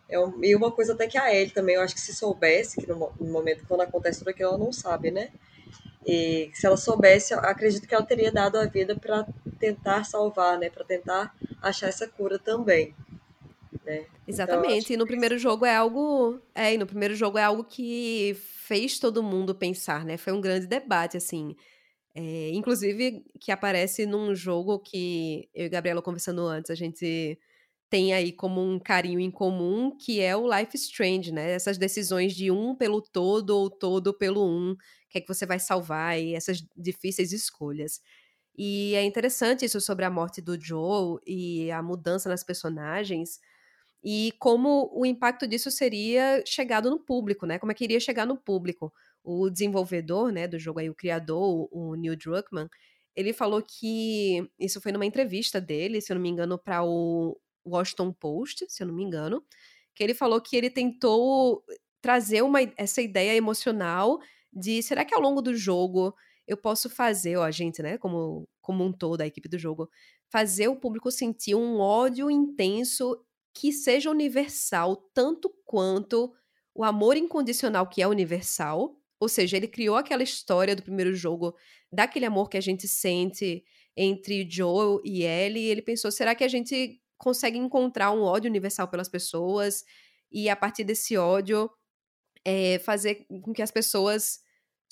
[0.07, 2.79] É um, e uma coisa até que a Ellie também, eu acho que se soubesse,
[2.79, 5.31] que no, no momento quando acontece tudo aquilo, ela não sabe, né?
[6.05, 9.27] E se ela soubesse, acredito que ela teria dado a vida para
[9.59, 10.69] tentar salvar, né?
[10.69, 12.93] Para tentar achar essa cura também.
[13.83, 14.05] Né?
[14.27, 14.85] Exatamente.
[14.85, 16.39] Então, e no primeiro jogo é algo.
[16.53, 20.17] É, e no primeiro jogo é algo que fez todo mundo pensar, né?
[20.17, 21.55] Foi um grande debate, assim.
[22.13, 27.37] É, inclusive, que aparece num jogo que eu e Gabriela conversando antes, a gente
[27.89, 31.51] tem aí como um carinho em comum, que é o Life Strange, né?
[31.51, 34.75] Essas decisões de um pelo todo ou todo pelo um,
[35.15, 38.01] que é que você vai salvar e essas difíceis escolhas.
[38.57, 43.39] E é interessante isso sobre a morte do Joe e a mudança nas personagens
[44.03, 47.57] e como o impacto disso seria chegado no público, né?
[47.57, 48.93] Como é que iria chegar no público.
[49.23, 52.69] O desenvolvedor, né, do jogo aí, o criador, o Neil Druckmann,
[53.15, 57.35] ele falou que isso foi numa entrevista dele, se eu não me engano, para o
[57.65, 59.43] Washington Post, se eu não me engano,
[59.95, 61.63] que ele falou que ele tentou
[61.99, 64.19] trazer uma, essa ideia emocional
[64.55, 66.15] de será que ao longo do jogo
[66.47, 69.89] eu posso fazer, ó, a gente, né, como, como um todo, a equipe do jogo,
[70.31, 73.19] fazer o público sentir um ódio intenso
[73.53, 76.33] que seja universal, tanto quanto
[76.73, 78.95] o amor incondicional que é universal.
[79.19, 81.55] Ou seja, ele criou aquela história do primeiro jogo,
[81.91, 83.63] daquele amor que a gente sente
[83.95, 88.49] entre Joel e Ellie, e ele pensou, será que a gente consegue encontrar um ódio
[88.49, 89.85] universal pelas pessoas
[90.29, 91.69] e a partir desse ódio
[92.43, 94.41] é, fazer com que as pessoas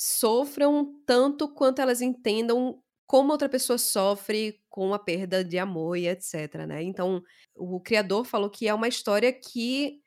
[0.03, 2.77] sofram tanto quanto elas entendam
[3.07, 6.83] como outra pessoa sofre com a perda de amor e etc, né?
[6.83, 7.21] Então,
[7.55, 10.01] o criador falou que é uma história que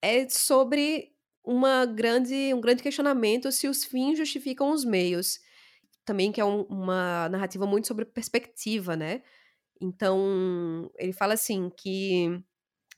[0.00, 1.12] é sobre
[1.44, 5.40] uma grande, um grande questionamento se os fins justificam os meios.
[6.04, 9.22] Também que é um, uma narrativa muito sobre perspectiva, né?
[9.80, 12.40] Então, ele fala assim que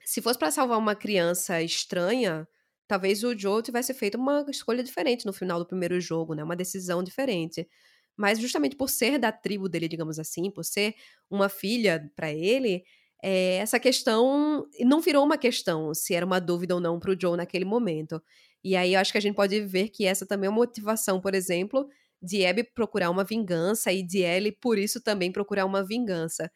[0.04, 2.46] se fosse para salvar uma criança estranha,
[2.86, 6.42] talvez o Joe tivesse feito uma escolha diferente no final do primeiro jogo, né?
[6.44, 7.68] Uma decisão diferente.
[8.16, 10.94] Mas justamente por ser da tribo dele, digamos assim, por ser
[11.30, 12.82] uma filha para ele,
[13.22, 17.16] é, essa questão não virou uma questão se era uma dúvida ou não para o
[17.20, 18.22] Joe naquele momento.
[18.64, 21.20] E aí eu acho que a gente pode ver que essa também é uma motivação,
[21.20, 21.88] por exemplo,
[22.22, 26.50] de Abby procurar uma vingança e de Ellie, por isso, também procurar uma vingança.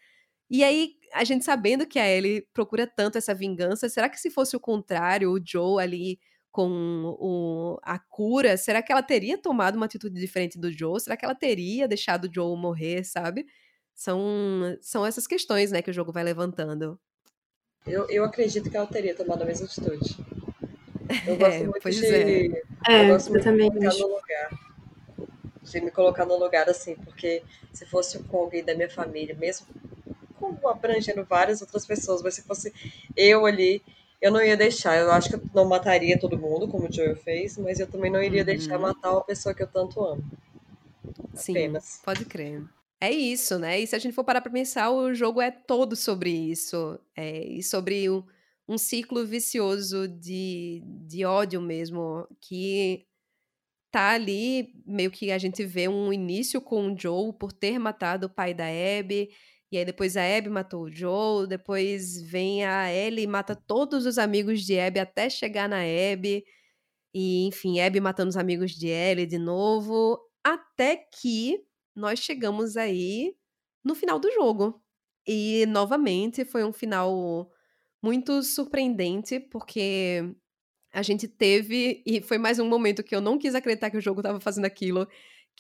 [0.51, 4.31] E aí, a gente sabendo que a Ellie procura tanto essa vingança, será que se
[4.31, 6.19] fosse o contrário, o Joe ali
[6.51, 11.01] com o, a cura, será que ela teria tomado uma atitude diferente do Joe?
[11.01, 13.47] Será que ela teria deixado o Joe morrer, sabe?
[13.95, 16.99] São, são essas questões, né, que o jogo vai levantando.
[17.87, 20.17] Eu, eu acredito que ela teria tomado a mesma atitude.
[21.27, 22.07] Eu gosto é, muito de.
[22.07, 22.93] É.
[22.93, 23.05] é.
[23.05, 24.51] eu gosto muito também de me colocar no lugar.
[25.63, 27.43] De me colocar no lugar assim, porque
[27.73, 29.67] se fosse com alguém da minha família, mesmo
[30.41, 32.73] como abrangendo várias outras pessoas, mas se fosse
[33.17, 33.83] eu ali,
[34.21, 34.97] eu não ia deixar.
[34.97, 38.11] Eu acho que eu não mataria todo mundo, como o Joel fez, mas eu também
[38.11, 38.47] não iria uhum.
[38.47, 40.25] deixar matar uma pessoa que eu tanto amo.
[41.35, 42.01] Sim, Apenas.
[42.05, 42.63] pode crer.
[43.01, 43.81] É isso, né?
[43.81, 46.99] E se a gente for parar pra pensar, o jogo é todo sobre isso.
[47.17, 48.23] É, e sobre um,
[48.69, 53.07] um ciclo vicioso de, de ódio mesmo, que
[53.91, 58.27] tá ali, meio que a gente vê um início com o Joe por ter matado
[58.27, 59.31] o pai da Abby,
[59.73, 64.07] e aí depois a Abby matou o Joe, depois vem a Ellie e mata todos
[64.07, 66.45] os amigos de Abby até chegar na Abby.
[67.15, 71.61] E enfim, Abby matando os amigos de Ellie de novo, até que
[71.95, 73.35] nós chegamos aí
[73.85, 74.83] no final do jogo.
[75.27, 77.51] E novamente foi um final
[78.03, 80.35] muito surpreendente, porque
[80.93, 84.01] a gente teve, e foi mais um momento que eu não quis acreditar que o
[84.01, 85.07] jogo estava fazendo aquilo,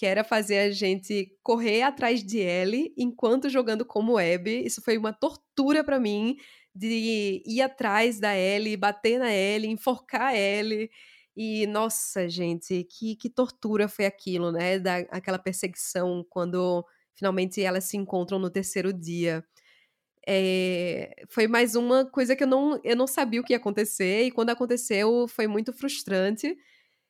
[0.01, 4.64] que era fazer a gente correr atrás de Ellie enquanto jogando como Abby.
[4.64, 6.38] Isso foi uma tortura para mim
[6.74, 10.90] de ir atrás da Ellie, bater na Ellie, enforcar a Ellie.
[11.36, 14.78] E nossa, gente, que, que tortura foi aquilo, né?
[14.78, 16.82] Da, aquela perseguição quando
[17.14, 19.44] finalmente elas se encontram no terceiro dia.
[20.26, 24.24] É, foi mais uma coisa que eu não, eu não sabia o que ia acontecer,
[24.24, 26.57] e quando aconteceu foi muito frustrante.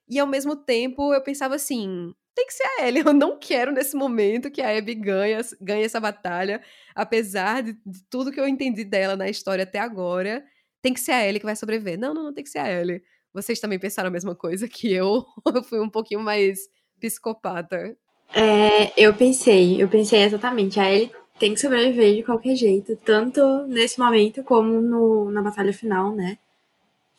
[0.08, 3.02] E ao mesmo tempo eu pensava assim: tem que ser a Ellie.
[3.06, 6.62] Eu não quero nesse momento que a Abby ganhe, ganhe essa batalha,
[6.94, 10.44] apesar de, de, tudo que eu entendi dela na história até agora.
[10.82, 11.98] Tem que ser a Ellie que vai sobreviver.
[11.98, 13.02] Não, não, não tem que ser a Ellie.
[13.32, 15.24] Vocês também pensaram a mesma coisa que eu?
[15.54, 16.68] eu fui um pouquinho mais
[16.98, 17.96] psicopata.
[18.34, 20.80] É, eu pensei, eu pensei exatamente.
[20.80, 25.72] A Ellie tem que sobreviver de qualquer jeito, tanto nesse momento como no, na batalha
[25.72, 26.38] final, né?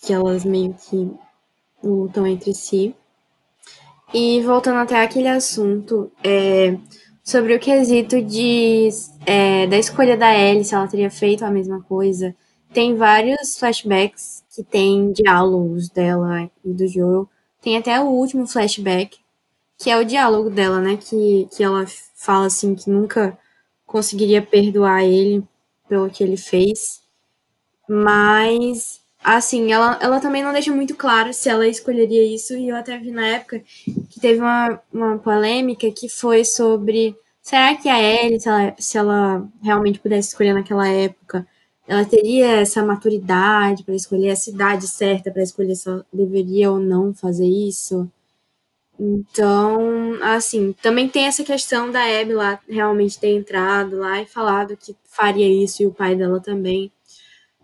[0.01, 1.11] Que elas meio que
[1.83, 2.95] lutam entre si.
[4.13, 6.77] E voltando até aquele assunto, é,
[7.23, 8.89] sobre o quesito de,
[9.25, 12.35] é, da escolha da Ellie, se ela teria feito a mesma coisa,
[12.73, 17.29] tem vários flashbacks que tem diálogos dela e do Joel.
[17.61, 19.17] Tem até o último flashback,
[19.77, 20.97] que é o diálogo dela, né?
[20.97, 21.85] Que, que ela
[22.15, 23.37] fala assim que nunca
[23.85, 25.43] conseguiria perdoar ele
[25.87, 27.01] pelo que ele fez.
[27.87, 32.75] Mas assim, ela, ela também não deixa muito claro se ela escolheria isso, e eu
[32.75, 33.61] até vi na época
[34.09, 38.97] que teve uma, uma polêmica que foi sobre será que a Ellie, se ela, se
[38.97, 41.47] ela realmente pudesse escolher naquela época,
[41.87, 46.79] ela teria essa maturidade para escolher a cidade certa, para escolher se ela deveria ou
[46.79, 48.09] não fazer isso.
[48.99, 54.77] Então, assim, também tem essa questão da Abby lá realmente ter entrado lá e falado
[54.77, 56.91] que faria isso e o pai dela também.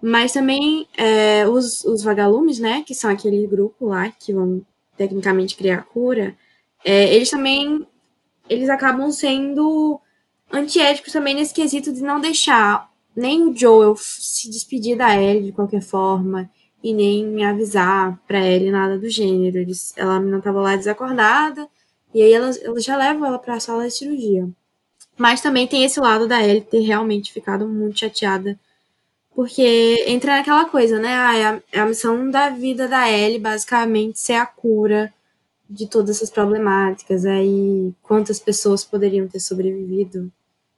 [0.02, 4.62] Mas também é, os, os vagalumes, né, que são aquele grupo lá que vão
[4.96, 6.36] tecnicamente criar cura,
[6.86, 7.86] é, eles também
[8.50, 10.00] eles acabam sendo
[10.52, 15.52] antiéticos também nesse quesito de não deixar nem o Joel se despedir da Ellie de
[15.52, 16.50] qualquer forma
[16.84, 19.58] e nem avisar para Ellie nada do gênero.
[19.58, 21.68] Eles, ela não estava lá desacordada
[22.14, 24.48] e aí elas já levam ela para a sala de cirurgia.
[25.18, 28.58] Mas também tem esse lado da Ellie ter realmente ficado muito chateada
[29.38, 31.10] porque entra naquela coisa, né?
[31.10, 35.14] Ah, a, a missão da vida da Ellie, basicamente, ser a cura
[35.70, 37.24] de todas essas problemáticas.
[37.24, 40.34] Aí, quantas pessoas poderiam ter sobrevivido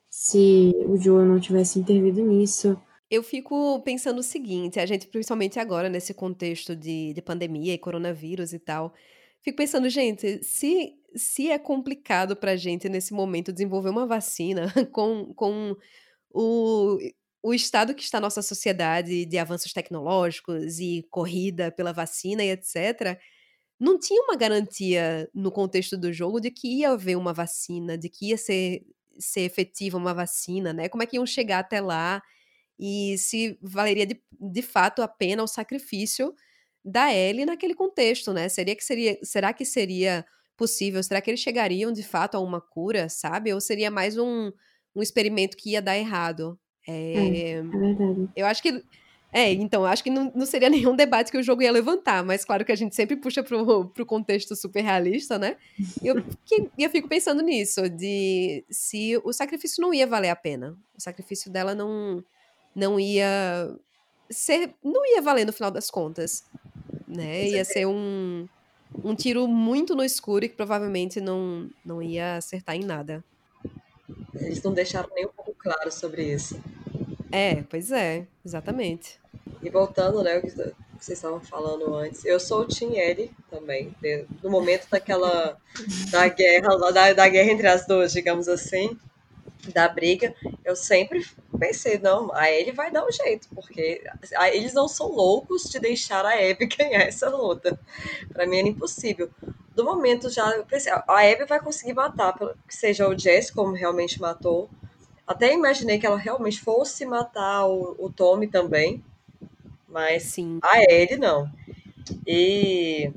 [0.10, 2.78] se o Joe não tivesse intervido nisso?
[3.10, 7.78] Eu fico pensando o seguinte, a gente, principalmente agora, nesse contexto de, de pandemia e
[7.78, 8.94] coronavírus e tal,
[9.42, 15.34] fico pensando, gente, se, se é complicado pra gente, nesse momento, desenvolver uma vacina com,
[15.34, 15.78] com
[16.30, 16.98] o
[17.42, 23.18] o estado que está nossa sociedade de avanços tecnológicos e corrida pela vacina e etc.,
[23.80, 28.10] não tinha uma garantia no contexto do jogo de que ia haver uma vacina, de
[28.10, 28.82] que ia ser,
[29.18, 30.90] ser efetiva uma vacina, né?
[30.90, 32.22] Como é que iam chegar até lá
[32.78, 36.34] e se valeria de, de fato a pena o sacrifício
[36.84, 38.50] da Ellie naquele contexto, né?
[38.50, 40.26] Seria que seria, será que seria
[40.58, 41.02] possível?
[41.04, 43.54] Será que eles chegariam de fato a uma cura, sabe?
[43.54, 44.52] Ou seria mais um,
[44.96, 46.60] um experimento que ia dar errado?
[46.90, 48.30] É, é verdade.
[48.36, 48.84] Eu acho que.
[49.32, 52.44] É, então, acho que não, não seria nenhum debate que o jogo ia levantar, mas
[52.44, 55.56] claro que a gente sempre puxa pro, pro contexto super realista, né?
[56.02, 60.36] E eu, que, eu fico pensando nisso, de se o sacrifício não ia valer a
[60.36, 60.76] pena.
[60.98, 62.24] O sacrifício dela não,
[62.76, 63.76] não ia
[64.32, 64.74] ser.
[64.84, 66.44] não ia valer no final das contas.
[67.08, 67.50] Né?
[67.50, 68.48] Ia ser um,
[69.04, 73.24] um tiro muito no escuro e que provavelmente não, não ia acertar em nada.
[74.36, 76.62] Eles não deixaram nem pouco claro sobre isso.
[77.32, 79.20] É, pois é, exatamente.
[79.62, 83.94] E voltando, né, o que vocês estavam falando antes, eu sou o Team Ellie também,
[84.42, 85.58] no momento daquela,
[86.12, 88.98] da guerra, da, da guerra entre as duas, digamos assim,
[89.74, 90.34] da briga,
[90.64, 91.26] eu sempre
[91.60, 94.02] pensei, não, a Ellie vai dar um jeito, porque
[94.54, 97.80] eles não são loucos de deixar a Abby ganhar essa luta.
[98.32, 99.30] Para mim era impossível.
[99.76, 102.36] Do momento já, eu pensei, a Abby vai conseguir matar,
[102.68, 104.70] seja o Jesse, como realmente matou,
[105.30, 109.04] até imaginei que ela realmente fosse matar o, o Tommy também,
[109.88, 110.58] mas Sim.
[110.64, 111.48] a Ellie não.
[112.26, 113.12] E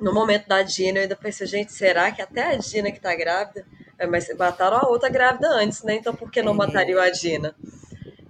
[0.00, 3.14] no momento da Dina, eu ainda pensei, gente, será que até a Dina que tá
[3.14, 3.66] grávida?
[3.98, 5.96] É, mas mataram a outra grávida antes, né?
[5.96, 6.56] Então por que não é.
[6.56, 7.54] matariam a Dina?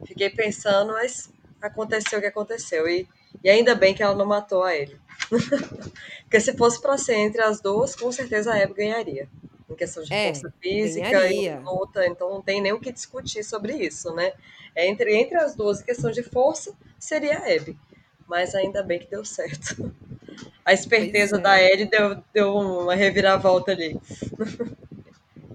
[0.05, 2.89] Fiquei pensando, mas aconteceu o que aconteceu.
[2.89, 3.09] E,
[3.45, 5.01] e ainda bem que ela não matou a ele.
[6.25, 9.29] Porque se fosse para ser entre as duas, com certeza a Eve ganharia
[9.73, 11.61] em questão de é, força física ganharia.
[11.61, 14.33] e luta, então não tem nem o que discutir sobre isso, né?
[14.75, 17.77] É entre, entre as duas, em questão de força, seria a Abby.
[18.27, 19.93] Mas ainda bem que deu certo.
[20.65, 21.41] A esperteza é.
[21.41, 24.01] da Ellie deu, deu uma reviravolta ali.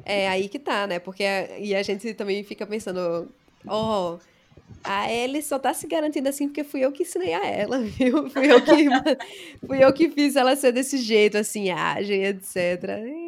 [0.04, 1.00] É aí que tá, né?
[1.00, 3.32] Porque a, e a gente também fica pensando,
[3.66, 4.20] ó, oh,
[4.88, 8.30] a Ellie só tá se garantindo assim porque fui eu que ensinei a ela, viu?
[8.30, 8.88] Fui eu que,
[9.68, 12.56] fui eu que fiz ela ser desse jeito, assim, ágil, etc.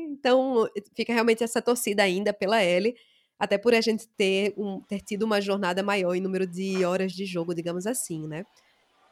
[0.09, 2.95] Então, fica realmente essa torcida ainda pela Ellie,
[3.37, 7.11] até por a gente ter, um, ter tido uma jornada maior em número de horas
[7.11, 8.45] de jogo, digamos assim, né?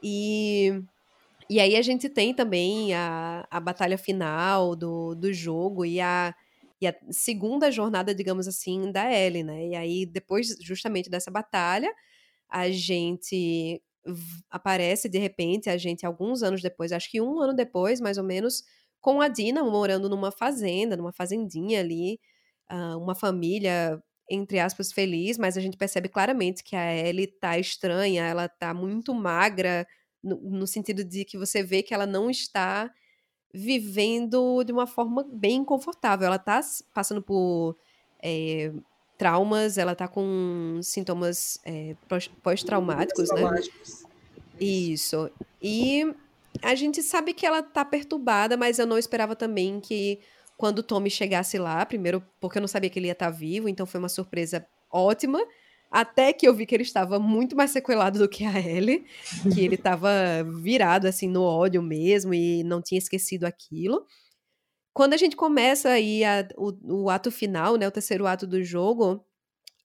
[0.01, 0.81] E,
[1.49, 6.33] e aí a gente tem também a, a batalha final do, do jogo e a,
[6.79, 9.67] e a segunda jornada, digamos assim, da Ellie, né?
[9.67, 11.93] E aí, depois justamente dessa batalha,
[12.49, 13.81] a gente
[14.49, 18.23] aparece de repente, a gente alguns anos depois, acho que um ano depois, mais ou
[18.23, 18.63] menos,
[19.01, 22.19] com a Dina morando numa fazenda, numa fazendinha ali,
[22.71, 27.57] uh, uma família entre aspas feliz, mas a gente percebe claramente que a Ellie tá
[27.57, 29.87] estranha, ela tá muito magra
[30.21, 32.91] no, no sentido de que você vê que ela não está
[33.53, 36.27] vivendo de uma forma bem confortável.
[36.27, 36.59] Ela tá
[36.93, 37.77] passando por
[38.21, 38.73] é,
[39.17, 41.95] traumas, ela tá com sintomas é,
[42.43, 43.41] pós-traumáticos, né?
[44.59, 45.29] Isso.
[45.61, 46.13] E
[46.61, 50.19] a gente sabe que ela tá perturbada, mas eu não esperava também que
[50.55, 53.31] quando o Tommy chegasse lá, primeiro porque eu não sabia que ele ia estar tá
[53.31, 55.39] vivo, então foi uma surpresa ótima.
[55.89, 59.05] Até que eu vi que ele estava muito mais sequelado do que a Ellie,
[59.53, 60.09] que ele estava
[60.61, 64.05] virado assim no ódio mesmo e não tinha esquecido aquilo
[64.97, 68.63] quando a gente começa aí a, o, o, ato final, né, o terceiro ato do
[68.63, 69.23] jogo,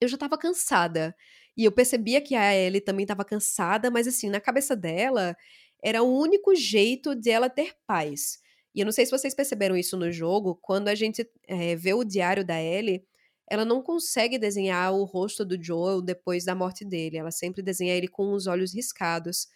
[0.01, 1.15] eu já tava cansada.
[1.55, 5.37] E eu percebia que a Ellie também tava cansada, mas assim, na cabeça dela,
[5.83, 8.39] era o único jeito de ela ter paz.
[8.73, 11.93] E eu não sei se vocês perceberam isso no jogo, quando a gente é, vê
[11.93, 13.05] o diário da Ellie,
[13.47, 17.17] ela não consegue desenhar o rosto do Joel depois da morte dele.
[17.17, 19.47] Ela sempre desenha ele com os olhos riscados.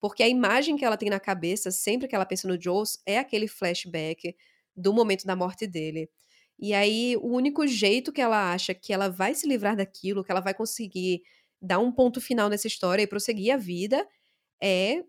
[0.00, 3.18] Porque a imagem que ela tem na cabeça, sempre que ela pensa no Joel, é
[3.18, 4.34] aquele flashback
[4.76, 6.08] do momento da morte dele.
[6.58, 10.30] E aí, o único jeito que ela acha que ela vai se livrar daquilo, que
[10.30, 11.22] ela vai conseguir
[11.60, 14.06] dar um ponto final nessa história e prosseguir a vida
[14.62, 15.04] é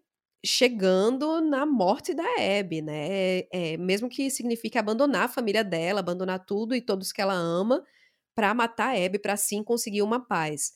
[0.45, 2.23] chegando na morte da
[2.59, 3.41] Abby, né?
[3.51, 7.83] É, mesmo que signifique abandonar a família dela, abandonar tudo e todos que ela ama
[8.35, 10.73] para matar a Abby, para assim conseguir uma paz.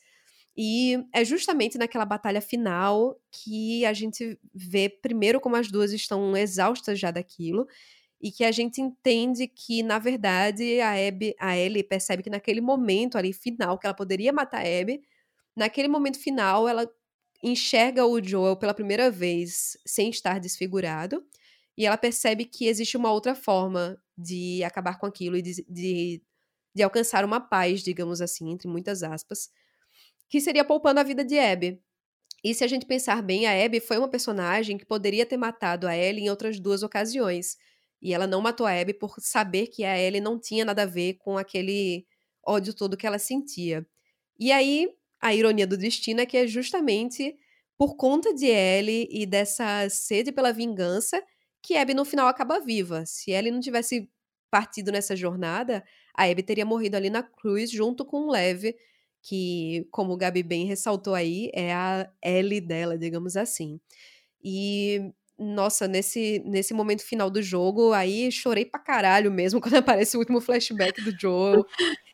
[0.56, 6.36] E é justamente naquela batalha final que a gente vê primeiro como as duas estão
[6.36, 7.66] exaustas já daquilo
[8.20, 12.60] e que a gente entende que na verdade a Abby, a Ellie percebe que naquele
[12.60, 15.02] momento ali final que ela poderia matar a Abby,
[15.56, 16.88] naquele momento final ela
[17.42, 21.24] enxerga o Joel pela primeira vez sem estar desfigurado
[21.76, 26.22] e ela percebe que existe uma outra forma de acabar com aquilo e de, de,
[26.74, 29.48] de alcançar uma paz, digamos assim, entre muitas aspas,
[30.28, 31.80] que seria poupando a vida de Abby.
[32.42, 35.86] E se a gente pensar bem, a Abby foi uma personagem que poderia ter matado
[35.86, 37.56] a Ellie em outras duas ocasiões.
[38.00, 40.86] E ela não matou a Abby por saber que a Ellie não tinha nada a
[40.86, 42.06] ver com aquele
[42.46, 43.86] ódio todo que ela sentia.
[44.38, 44.88] E aí,
[45.20, 47.36] a ironia do destino é que é justamente
[47.76, 51.22] por conta de Ellie e dessa sede pela vingança
[51.62, 53.04] que Abby no final acaba viva.
[53.06, 54.10] Se Ellie não tivesse
[54.50, 55.84] partido nessa jornada,
[56.14, 58.74] a Abby teria morrido ali na cruz junto com o Lev,
[59.22, 63.80] que, como o Gabi bem ressaltou aí, é a Ellie dela, digamos assim.
[64.42, 70.16] E nossa, nesse, nesse momento final do jogo, aí chorei pra caralho mesmo quando aparece
[70.16, 71.64] o último flashback do Joel.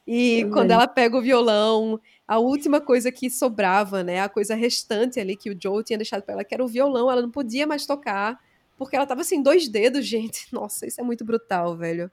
[0.07, 1.99] E quando ela pega o violão,
[2.29, 6.23] a última coisa que sobrava, né, a coisa restante ali que o Joel tinha deixado
[6.23, 8.39] para ela, que era o violão, ela não podia mais tocar,
[8.77, 10.47] porque ela tava assim, dois dedos, gente.
[10.53, 12.11] Nossa, isso é muito brutal, velho.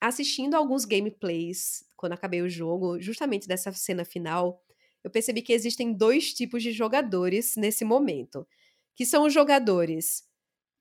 [0.00, 4.62] Assistindo alguns gameplays, quando acabei o jogo, justamente dessa cena final,
[5.04, 8.46] eu percebi que existem dois tipos de jogadores nesse momento.
[8.94, 10.24] Que são os jogadores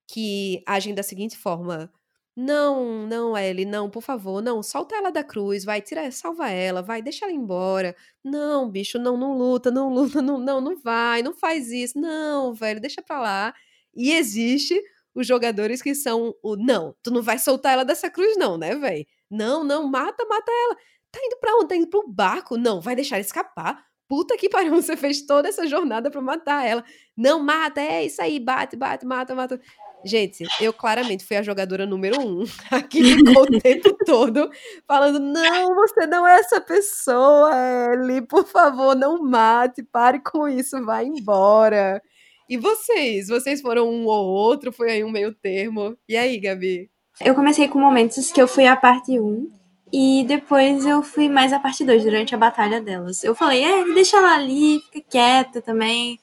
[0.07, 1.91] que agem da seguinte forma:
[2.35, 6.81] não, não, Ellie, não, por favor, não, solta ela da cruz, vai, tira, salva ela,
[6.81, 7.95] vai, deixa ela embora.
[8.23, 12.53] Não, bicho, não, não luta, não luta, não, não, não vai, não faz isso, não,
[12.53, 13.53] velho, deixa pra lá.
[13.95, 14.81] E existe
[15.13, 18.75] os jogadores que são o não, tu não vai soltar ela dessa cruz, não, né,
[18.75, 19.05] velho?
[19.31, 20.75] Não, não, mata, mata ela.
[21.11, 21.67] Tá indo pra onde?
[21.69, 22.57] Tá indo pro barco?
[22.57, 23.85] Não, vai deixar ela escapar.
[24.07, 26.83] Puta que pariu, você fez toda essa jornada pra matar ela.
[27.15, 29.61] Não mata, é isso aí, bate, bate, mata, mata.
[30.05, 32.43] Gente, eu claramente fui a jogadora número um.
[32.69, 34.51] Aqui ficou o tempo todo
[34.87, 37.51] falando: não, você não é essa pessoa,
[37.91, 38.21] Ellie.
[38.21, 41.99] Por favor, não mate, pare com isso, vá embora.
[42.47, 43.29] E vocês?
[43.29, 44.71] Vocês foram um ou outro?
[44.71, 45.97] Foi aí um meio termo?
[46.07, 46.87] E aí, Gabi?
[47.19, 49.49] Eu comecei com momentos que eu fui a parte 1
[49.91, 53.23] e depois eu fui mais a parte 2 durante a batalha delas.
[53.23, 56.19] Eu falei, é, deixa ela ali, fica quieta também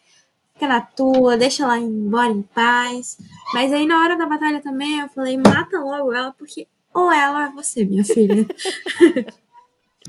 [0.62, 3.18] fica na tua, deixa ela embora em paz.
[3.52, 7.40] Mas aí na hora da batalha também eu falei, mata logo ela, porque ou ela
[7.40, 8.46] ou é você, minha filha.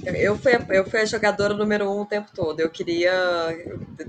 [0.04, 2.60] Eu fui, a, eu fui a jogadora número um o tempo todo.
[2.60, 3.14] Eu queria.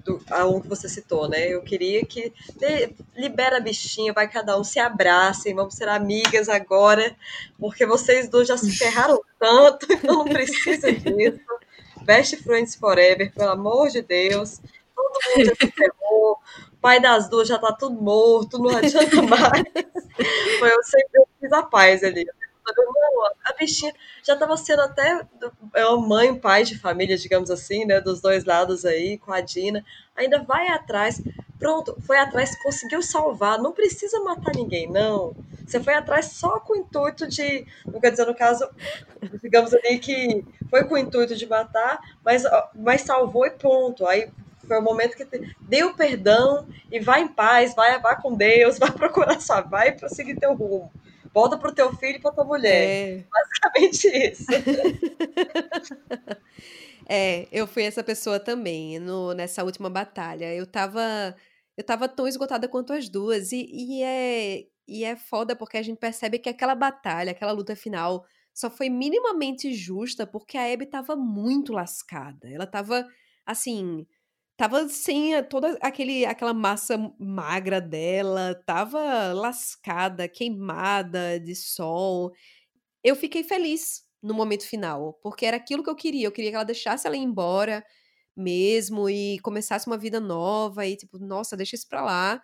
[0.02, 1.46] Do, a um que você citou, né?
[1.46, 2.32] Eu queria que.
[2.56, 7.14] De, libera a bichinha, vai cada um se abracem, vamos ser amigas agora,
[7.58, 11.38] porque vocês dois já se ferraram tanto, então não precisa disso.
[12.02, 14.62] Best Friends Forever, pelo amor de Deus
[15.14, 16.38] todo mundo já se ferrou,
[16.72, 19.62] o pai das duas já tá tudo morto, não adianta mais.
[20.58, 22.26] Foi eu sempre fiz a paz ali.
[23.44, 23.92] A bichinha
[24.22, 25.26] já estava sendo até
[25.74, 28.00] é uma mãe, pai de família, digamos assim, né?
[28.00, 29.84] Dos dois lados aí, com a Dina.
[30.16, 31.20] Ainda vai atrás.
[31.58, 33.58] Pronto, foi atrás, conseguiu salvar.
[33.58, 35.36] Não precisa matar ninguém, não.
[35.66, 37.66] Você foi atrás só com o intuito de.
[37.86, 38.66] Não quer dizer, no caso,
[39.42, 42.44] digamos ali que foi com o intuito de matar, mas,
[42.74, 44.06] mas salvou e pronto.
[44.06, 44.30] Aí
[44.64, 45.26] foi o momento que
[45.60, 50.38] deu perdão e vai em paz, vai, vai com Deus, vai procurar sua, vai prosseguir
[50.38, 50.90] teu rumo.
[51.32, 52.88] Volta pro teu filho e pra tua mulher.
[52.88, 53.24] É.
[53.28, 54.46] Basicamente isso.
[57.08, 60.54] é, eu fui essa pessoa também no, nessa última batalha.
[60.54, 61.34] Eu tava,
[61.76, 63.50] eu tava tão esgotada quanto as duas.
[63.50, 67.74] E, e, é, e é foda porque a gente percebe que aquela batalha, aquela luta
[67.74, 72.48] final, só foi minimamente justa porque a Abby tava muito lascada.
[72.48, 73.04] Ela tava,
[73.44, 74.06] assim,
[74.56, 82.32] Tava sem toda aquele, aquela massa magra dela, tava lascada, queimada de sol.
[83.02, 86.26] Eu fiquei feliz no momento final, porque era aquilo que eu queria.
[86.26, 87.84] Eu queria que ela deixasse ela ir embora
[88.36, 92.42] mesmo e começasse uma vida nova e tipo, nossa, deixa isso pra lá.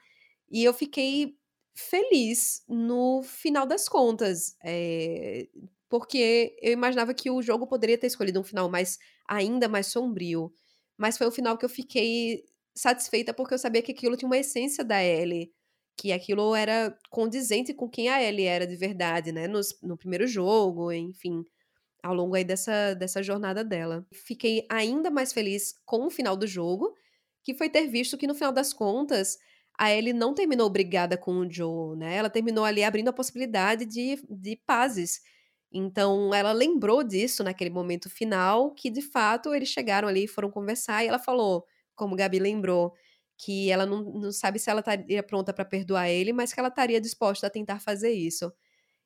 [0.51, 1.37] E eu fiquei
[1.75, 5.49] feliz no final das contas, é,
[5.89, 8.99] porque eu imaginava que o jogo poderia ter escolhido um final mais
[9.29, 10.53] ainda mais sombrio
[11.01, 12.45] mas foi o final que eu fiquei
[12.75, 15.51] satisfeita porque eu sabia que aquilo tinha uma essência da Ellie,
[15.97, 19.49] que aquilo era condizente com quem a Ellie era de verdade, né?
[19.49, 21.43] Nos, no primeiro jogo, enfim,
[22.03, 24.07] ao longo aí dessa, dessa jornada dela.
[24.13, 26.95] Fiquei ainda mais feliz com o final do jogo,
[27.43, 29.39] que foi ter visto que no final das contas
[29.79, 32.15] a Ellie não terminou brigada com o Joe, né?
[32.15, 35.23] Ela terminou ali abrindo a possibilidade de, de pazes.
[35.73, 41.05] Então ela lembrou disso naquele momento final, que de fato eles chegaram ali, foram conversar
[41.05, 41.65] e ela falou,
[41.95, 42.95] como Gabi lembrou,
[43.39, 46.69] que ela não, não sabe se ela estaria pronta para perdoar ele, mas que ela
[46.69, 48.53] estaria disposta a tentar fazer isso.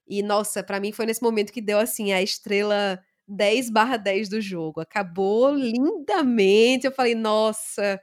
[0.06, 4.28] E nossa, para mim foi nesse momento que deu assim a estrela 10 barra 10
[4.28, 4.80] do jogo.
[4.80, 6.86] Acabou lindamente.
[6.86, 8.00] Eu falei, nossa,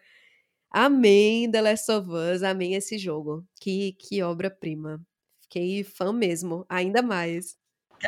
[0.72, 3.46] amém The Last of Us, amém esse jogo.
[3.62, 5.02] Que, que obra-prima.
[5.44, 7.58] Fiquei fã mesmo, ainda mais.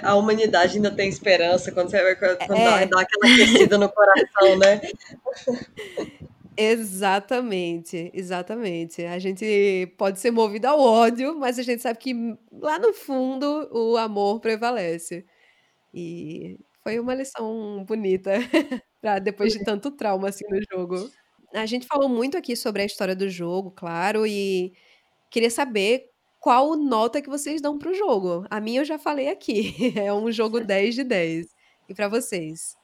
[0.02, 2.86] A humanidade ainda tem esperança quando, você, quando é.
[2.86, 4.82] dá, dá aquela aquecida no coração, né?
[6.56, 9.04] Exatamente, exatamente.
[9.04, 12.14] A gente pode ser movido ao ódio, mas a gente sabe que
[12.52, 15.26] lá no fundo o amor prevalece.
[15.94, 18.34] E foi uma lição bonita
[19.02, 21.10] para depois de tanto trauma assim no jogo.
[21.54, 24.74] A gente falou muito aqui sobre a história do jogo, claro, e
[25.30, 26.13] queria saber
[26.44, 28.46] qual nota que vocês dão pro jogo.
[28.50, 31.48] A minha eu já falei aqui, é um jogo 10 de 10.
[31.88, 32.76] E para vocês?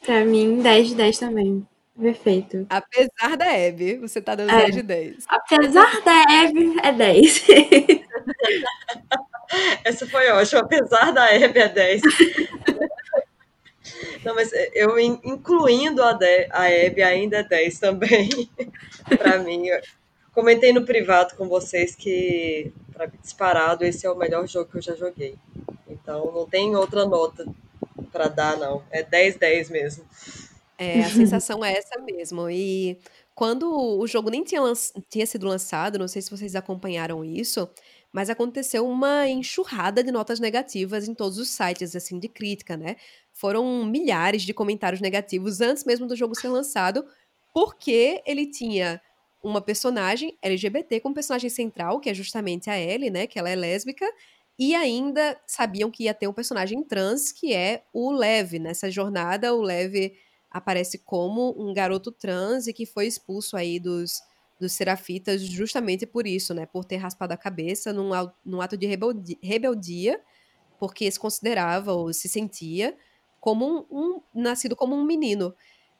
[0.00, 1.68] Para mim, 10 de 10 também.
[2.00, 2.66] Perfeito.
[2.70, 4.62] Apesar da Hebe, você tá dando é.
[4.62, 5.24] 10 de 10.
[5.28, 7.44] Apesar da Hebe, é 10.
[9.84, 10.62] Essa foi ótima.
[10.62, 12.00] Apesar da Hebe, é 10.
[14.24, 18.30] Não, mas eu incluindo a, de, a Hebe ainda é 10 também.
[19.18, 19.68] para mim.
[20.40, 24.82] Comentei no privado com vocês que, para disparado, esse é o melhor jogo que eu
[24.82, 25.36] já joguei.
[25.86, 27.46] Então não tem outra nota
[28.10, 28.82] para dar, não.
[28.90, 30.06] É 10-10 mesmo.
[30.78, 32.48] É, a sensação é essa mesmo.
[32.48, 32.98] E
[33.34, 34.62] quando o jogo nem tinha,
[35.10, 37.68] tinha sido lançado, não sei se vocês acompanharam isso,
[38.10, 42.96] mas aconteceu uma enxurrada de notas negativas em todos os sites, assim, de crítica, né?
[43.30, 47.04] Foram milhares de comentários negativos antes mesmo do jogo ser lançado,
[47.52, 49.02] porque ele tinha
[49.42, 53.26] uma personagem LGBT como personagem central, que é justamente a Ellie, né?
[53.26, 54.06] Que ela é lésbica,
[54.58, 58.58] e ainda sabiam que ia ter um personagem trans, que é o Lev.
[58.58, 60.12] Nessa jornada, o Lev
[60.50, 64.20] aparece como um garoto trans e que foi expulso aí dos,
[64.60, 66.66] dos serafitas justamente por isso, né?
[66.66, 68.10] Por ter raspado a cabeça num,
[68.44, 70.20] num ato de rebeldia, rebeldia,
[70.78, 72.94] porque se considerava ou se sentia
[73.40, 75.54] como um, um nascido como um menino.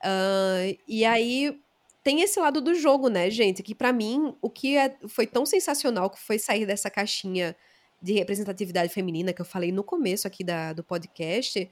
[0.04, 1.58] Uh, e aí
[2.02, 3.62] tem esse lado do jogo, né, gente?
[3.62, 7.56] Que para mim o que é, foi tão sensacional que foi sair dessa caixinha
[8.00, 11.70] de representatividade feminina que eu falei no começo aqui da, do podcast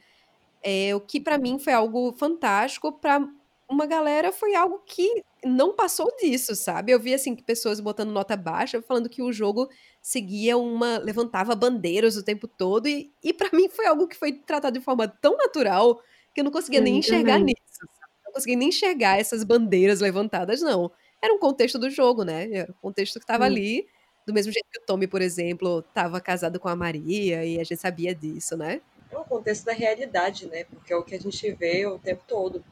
[0.63, 3.27] é, o que para mim foi algo fantástico, para
[3.69, 6.93] uma galera foi algo que não passou disso, sabe?
[6.93, 9.69] Eu vi assim que pessoas botando nota baixa, falando que o jogo
[10.01, 14.33] seguia uma levantava bandeiras o tempo todo e, e para mim foi algo que foi
[14.33, 16.01] tratado de forma tão natural
[16.35, 17.55] que eu não conseguia nem enxergar também.
[17.55, 17.98] nisso.
[18.29, 20.91] Não conseguia nem enxergar essas bandeiras levantadas não.
[21.21, 22.49] Era um contexto do jogo, né?
[22.53, 23.89] Era um contexto que estava ali,
[24.27, 27.65] do mesmo jeito que o Tommy, por exemplo, estava casado com a Maria e a
[27.65, 28.81] gente sabia disso, né?
[29.11, 30.65] é um contexto da realidade, né?
[30.65, 32.63] Porque é o que a gente vê o tempo todo.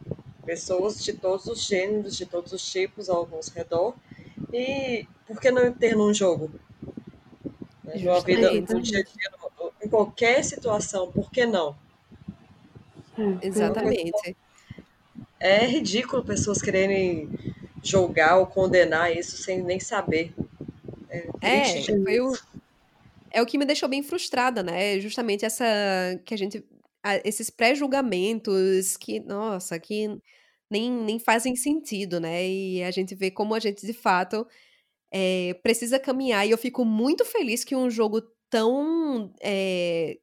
[0.45, 3.95] Pessoas de todos os gêneros, de todos os tipos ao nosso redor.
[4.53, 6.51] E por que não ter num jogo?
[7.83, 7.95] Né?
[7.97, 9.31] Numa vida, no dia a dia,
[9.83, 11.77] em qualquer situação, por que não?
[13.19, 14.37] É, Exatamente.
[15.39, 17.29] É ridículo pessoas quererem
[17.83, 20.33] julgar ou condenar isso sem nem saber.
[21.09, 22.37] É, é foi o,
[23.31, 24.99] é o que me deixou bem frustrada, né?
[25.01, 25.65] Justamente essa
[26.25, 26.65] que a gente
[27.25, 30.09] esses pré-julgamentos que, nossa, que
[30.71, 32.49] nem, nem fazem sentido, né?
[32.49, 34.47] E a gente vê como a gente de fato
[35.13, 36.47] é, precisa caminhar.
[36.47, 40.19] E eu fico muito feliz que um jogo tão é,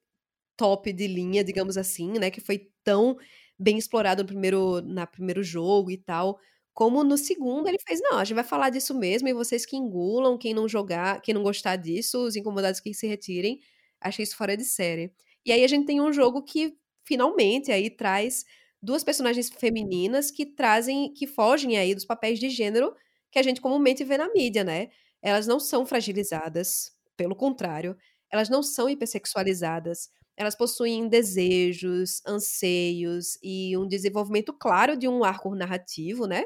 [0.57, 2.29] top de linha, digamos assim, né?
[2.29, 3.17] Que foi tão
[3.63, 6.39] bem explorado no primeiro, na primeiro jogo e tal,
[6.73, 9.77] como no segundo ele fez, não, a gente vai falar disso mesmo e vocês que
[9.77, 13.59] engulam, quem não jogar, quem não gostar disso, os incomodados que se retirem.
[14.01, 15.13] Achei isso fora de série.
[15.45, 18.43] E aí a gente tem um jogo que finalmente aí traz
[18.81, 22.93] duas personagens femininas que trazem, que fogem aí dos papéis de gênero
[23.31, 24.89] que a gente comumente vê na mídia, né?
[25.21, 27.95] Elas não são fragilizadas, pelo contrário,
[28.31, 30.09] elas não são hipersexualizadas.
[30.35, 36.45] Elas possuem desejos, anseios e um desenvolvimento claro de um arco narrativo, né?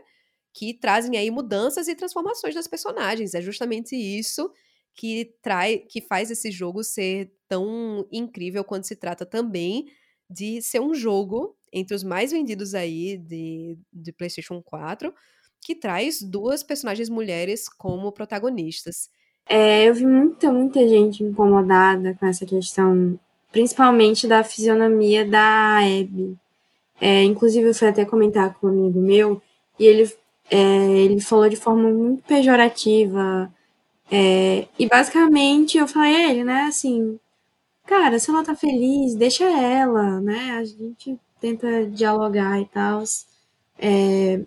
[0.58, 3.36] que trazem aí mudanças e transformações das personagens.
[3.36, 4.52] É justamente isso
[4.96, 9.86] que trai, que faz esse jogo ser tão incrível quando se trata também
[10.28, 15.14] de ser um jogo entre os mais vendidos aí de, de PlayStation 4,
[15.62, 19.10] que traz duas personagens mulheres como protagonistas.
[19.48, 23.20] É, eu vi muita, muita gente incomodada com essa questão,
[23.52, 26.38] principalmente da fisionomia da Abby.
[27.00, 29.42] É, inclusive, eu fui até comentar com um amigo meu,
[29.80, 30.12] e ele
[30.50, 33.52] é, ele falou de forma muito pejorativa.
[34.12, 37.20] É, e basicamente eu falei a ele, né, assim,
[37.86, 40.52] cara, se ela tá feliz, deixa ela, né?
[40.60, 43.04] A gente tenta dialogar e tal.
[43.80, 44.42] É,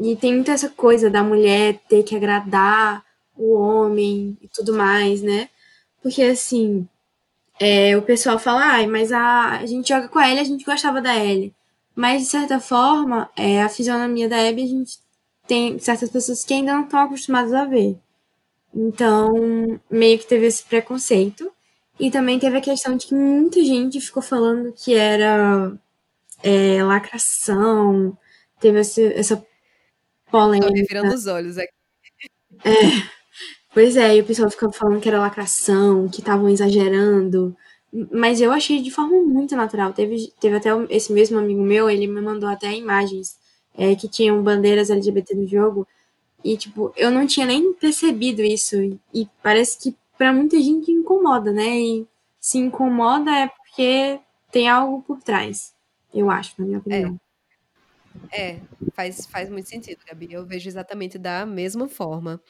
[0.00, 3.04] e tem muita essa coisa da mulher ter que agradar
[3.36, 5.48] o homem e tudo mais, né?
[6.02, 6.88] Porque assim,
[7.60, 10.64] é, o pessoal fala, ai, mas a, a gente joga com a Ellie, a gente
[10.64, 11.54] gostava da Ellie.
[11.94, 14.98] Mas, de certa forma, é, a fisionomia da Abby, a gente
[15.46, 17.98] tem certas pessoas que ainda não estão acostumadas a ver.
[18.72, 19.32] Então,
[19.90, 21.50] meio que teve esse preconceito.
[21.98, 25.72] E também teve a questão de que muita gente ficou falando que era
[26.42, 28.16] é, lacração,
[28.60, 29.44] teve esse, essa
[30.30, 30.68] polêmica.
[30.68, 31.72] Tô virando os olhos aqui.
[32.64, 33.17] É.
[33.72, 37.56] Pois é, e o pessoal ficava falando que era lacração, que estavam exagerando.
[38.12, 39.92] Mas eu achei de forma muito natural.
[39.92, 43.38] Teve, teve até esse mesmo amigo meu, ele me mandou até imagens
[43.76, 45.86] é, que tinham bandeiras LGBT no jogo.
[46.44, 48.76] E, tipo, eu não tinha nem percebido isso.
[49.14, 51.78] E parece que para muita gente incomoda, né?
[51.78, 52.06] E
[52.40, 55.74] se incomoda é porque tem algo por trás.
[56.12, 57.20] Eu acho, na minha opinião.
[58.30, 58.60] É, é
[58.94, 60.28] faz, faz muito sentido, Gabi.
[60.32, 62.40] Eu vejo exatamente da mesma forma.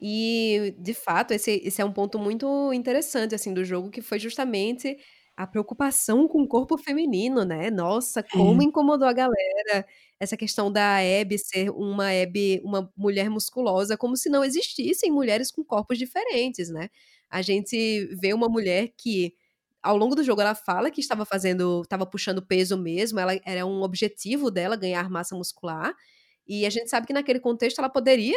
[0.00, 4.18] E, de fato, esse, esse é um ponto muito interessante, assim, do jogo, que foi
[4.18, 4.96] justamente
[5.36, 7.70] a preocupação com o corpo feminino, né?
[7.70, 8.64] Nossa, como é.
[8.64, 9.86] incomodou a galera
[10.20, 15.52] essa questão da Abby ser uma Abby, uma mulher musculosa, como se não existissem mulheres
[15.52, 16.90] com corpos diferentes, né?
[17.30, 19.34] A gente vê uma mulher que
[19.82, 23.64] ao longo do jogo ela fala que estava fazendo, estava puxando peso mesmo, ela era
[23.64, 25.94] um objetivo dela ganhar massa muscular.
[26.46, 28.36] E a gente sabe que naquele contexto ela poderia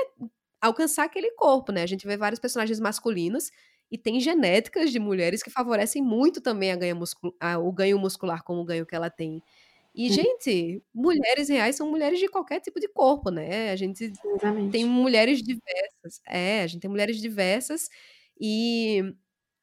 [0.62, 1.84] alcançar aquele corpo, né?
[1.84, 3.52] A gente vê vários personagens masculinos
[3.92, 6.78] e tem genéticas de mulheres que favorecem muito também a
[7.40, 9.44] a, o ganho muscular como o ganho que ela tem.
[9.94, 13.72] E, gente, mulheres reais são mulheres de qualquer tipo de corpo, né?
[13.72, 14.72] A gente Exatamente.
[14.72, 16.22] tem mulheres diversas.
[16.26, 17.90] É, a gente tem mulheres diversas.
[18.40, 19.04] E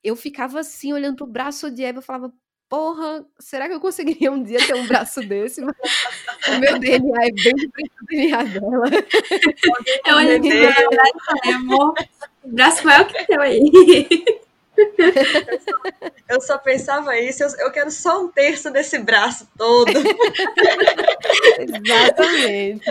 [0.05, 2.32] eu ficava assim, olhando pro braço de Eva, eu falava,
[2.68, 5.62] porra, será que eu conseguiria um dia ter um braço desse?
[5.62, 8.86] o meu DNA é bem diferente do DNA dela.
[10.06, 11.94] Eu olhei pro meu braço e falei, amor,
[12.44, 13.62] o braço é o que teu aí.
[16.28, 19.90] Eu só pensava isso, eu, eu, quero só um terço desse braço todo.
[21.58, 22.84] Exatamente.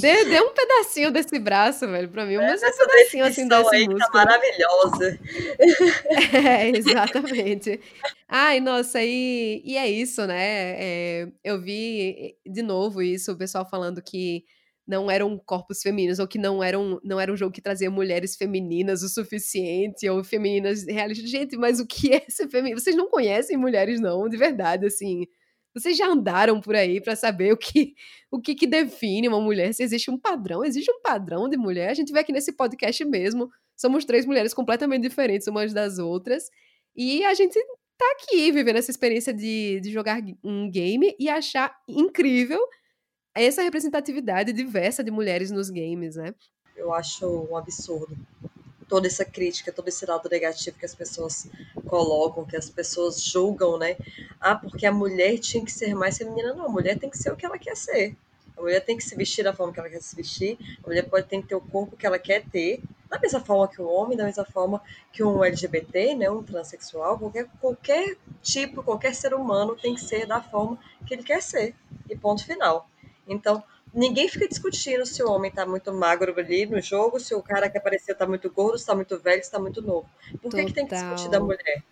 [0.00, 2.38] Dê, dê, um pedacinho desse braço, velho, pra mim.
[2.38, 4.12] Mas um pedacinho assim desse aí músculo.
[4.12, 5.18] Tá maravilhosa.
[6.48, 7.80] É, exatamente.
[8.28, 10.74] Ai, nossa, e, e é isso, né?
[10.76, 14.44] É, eu vi de novo isso, o pessoal falando que
[14.88, 18.34] não eram corpos femininos, ou que não eram não era um jogo que trazia mulheres
[18.36, 21.28] femininas o suficiente, ou femininas realistas.
[21.30, 22.80] Gente, mas o que é ser feminino?
[22.80, 25.26] Vocês não conhecem mulheres, não, de verdade, assim.
[25.74, 27.94] Vocês já andaram por aí para saber o que
[28.32, 29.74] o que, que, define uma mulher?
[29.74, 31.90] Se existe um padrão, existe um padrão de mulher.
[31.90, 33.50] A gente vê aqui nesse podcast mesmo.
[33.76, 36.44] Somos três mulheres completamente diferentes umas das outras.
[36.96, 37.60] E a gente
[37.98, 42.60] tá aqui vivendo essa experiência de, de jogar um game e achar incrível
[43.42, 46.34] essa representatividade diversa de mulheres nos games, né?
[46.76, 48.16] Eu acho um absurdo
[48.88, 51.46] toda essa crítica, todo esse lado negativo que as pessoas
[51.86, 53.96] colocam, que as pessoas julgam, né?
[54.40, 56.54] Ah, porque a mulher tinha que ser mais feminina.
[56.54, 58.16] Não, a mulher tem que ser o que ela quer ser.
[58.56, 60.58] A mulher tem que se vestir da forma que ela quer se vestir.
[60.82, 63.68] A mulher pode ter que ter o corpo que ela quer ter, da mesma forma
[63.68, 64.82] que o homem, da mesma forma
[65.12, 70.26] que um LGBT, né, um transexual, qualquer, qualquer tipo, qualquer ser humano tem que ser
[70.26, 71.74] da forma que ele quer ser.
[72.08, 72.88] E ponto final.
[73.28, 73.62] Então,
[73.92, 77.68] ninguém fica discutindo se o homem está muito magro ali no jogo, se o cara
[77.68, 80.08] que apareceu está muito gordo, se está muito velho, se está muito novo.
[80.42, 81.82] Por que, que, tem que discutir da mulher?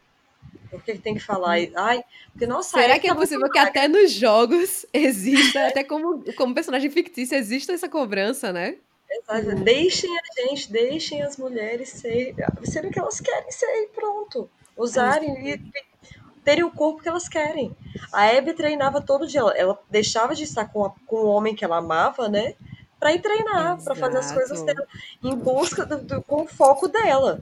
[0.71, 1.59] Por que, que tem que falar?
[1.59, 1.73] Hum.
[1.75, 6.25] Ai, porque nossa, Será que é tá possível que até nos jogos exista, até como,
[6.35, 8.79] como personagem fictício, exista essa cobrança, né?
[9.09, 9.51] Exato.
[9.51, 9.63] Hum.
[9.63, 12.35] Deixem a gente, deixem as mulheres ser,
[12.65, 14.51] serem o que elas querem ser e pronto.
[14.77, 15.59] Usarem e
[16.47, 17.77] terem o corpo que elas querem.
[18.13, 19.41] A Abby treinava todo dia.
[19.41, 22.55] Ela, ela deixava de estar com, a, com o homem que ela amava, né?
[23.01, 24.87] Para ir treinar, para fazer as coisas dela,
[25.23, 27.41] em busca do, do, com o foco dela.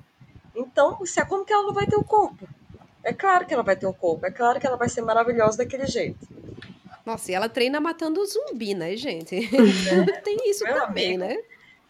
[0.57, 2.49] Então, se é como que ela não vai ter o corpo?
[3.05, 5.59] É claro que ela vai ter um corpo, é claro que ela vai ser maravilhosa
[5.59, 6.27] daquele jeito.
[7.05, 9.37] Nossa, e ela treina matando zumbi, né, gente?
[10.17, 10.21] É.
[10.23, 11.25] Tem isso Meu também, amigo.
[11.25, 11.43] né?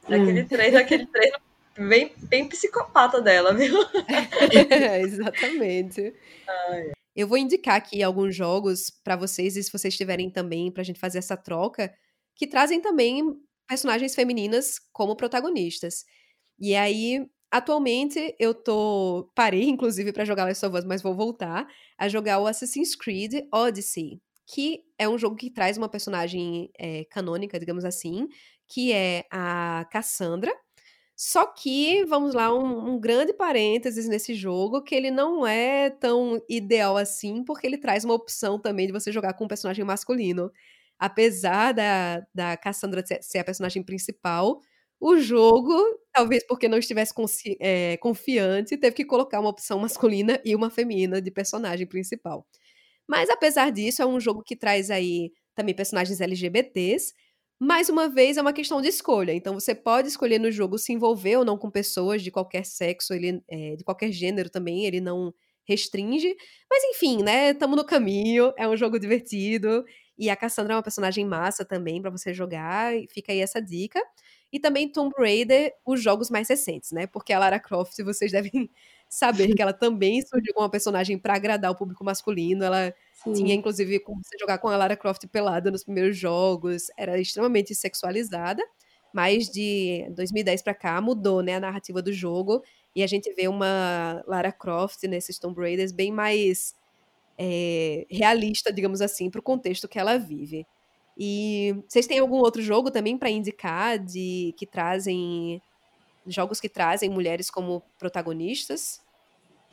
[0.06, 0.48] Aquele hum.
[0.48, 1.38] treino, aquele treino
[1.78, 3.78] bem, bem psicopata dela, viu?
[4.68, 6.12] É, exatamente.
[6.48, 6.93] Ai.
[7.14, 10.98] Eu vou indicar aqui alguns jogos para vocês, e se vocês tiverem também, pra gente
[10.98, 11.92] fazer essa troca,
[12.36, 13.22] que trazem também
[13.68, 16.04] personagens femininas como protagonistas.
[16.58, 19.30] E aí, atualmente, eu tô.
[19.34, 21.66] Parei, inclusive, para jogar Last of Us, mas vou voltar
[21.98, 27.04] a jogar o Assassin's Creed Odyssey, que é um jogo que traz uma personagem é,
[27.06, 28.26] canônica, digamos assim,
[28.68, 30.52] que é a Cassandra.
[31.16, 36.42] Só que, vamos lá, um, um, grande parênteses nesse jogo, que ele não é tão
[36.48, 40.50] ideal assim, porque ele traz uma opção também de você jogar com um personagem masculino.
[40.98, 44.60] Apesar da, da Cassandra ser a personagem principal,
[45.00, 45.72] o jogo,
[46.12, 47.12] talvez porque não estivesse
[47.60, 52.46] é, confiante, teve que colocar uma opção masculina e uma feminina de personagem principal.
[53.06, 57.14] Mas apesar disso, é um jogo que traz aí também personagens LGBTs.
[57.60, 59.32] Mais uma vez, é uma questão de escolha.
[59.32, 63.14] Então, você pode escolher no jogo se envolver ou não com pessoas de qualquer sexo,
[63.14, 65.32] ele, é, de qualquer gênero também, ele não
[65.66, 66.34] restringe.
[66.70, 67.50] Mas enfim, né?
[67.50, 69.84] Estamos no caminho, é um jogo divertido.
[70.18, 72.92] E a Cassandra é uma personagem massa também para você jogar.
[73.10, 74.00] Fica aí essa dica.
[74.52, 77.06] E também Tomb Raider, os jogos mais recentes, né?
[77.06, 78.70] Porque a Lara Croft, vocês devem
[79.14, 82.64] saber que ela também surgiu como uma personagem para agradar o público masculino.
[82.64, 82.92] Ela
[83.22, 83.32] Sim.
[83.32, 86.86] tinha, inclusive, como você jogar com a Lara Croft pelada nos primeiros jogos.
[86.96, 88.62] Era extremamente sexualizada.
[89.12, 92.62] Mas de 2010 para cá mudou, né, a narrativa do jogo.
[92.96, 96.74] E a gente vê uma Lara Croft nesses Tomb Raiders bem mais
[97.38, 100.66] é, realista, digamos assim, para o contexto que ela vive.
[101.16, 105.62] E vocês têm algum outro jogo também para indicar de que trazem
[106.26, 109.03] jogos que trazem mulheres como protagonistas?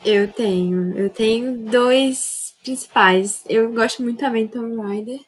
[0.06, 3.44] Eu tenho, eu tenho dois principais.
[3.48, 5.20] Eu gosto muito também de Tomb Raider,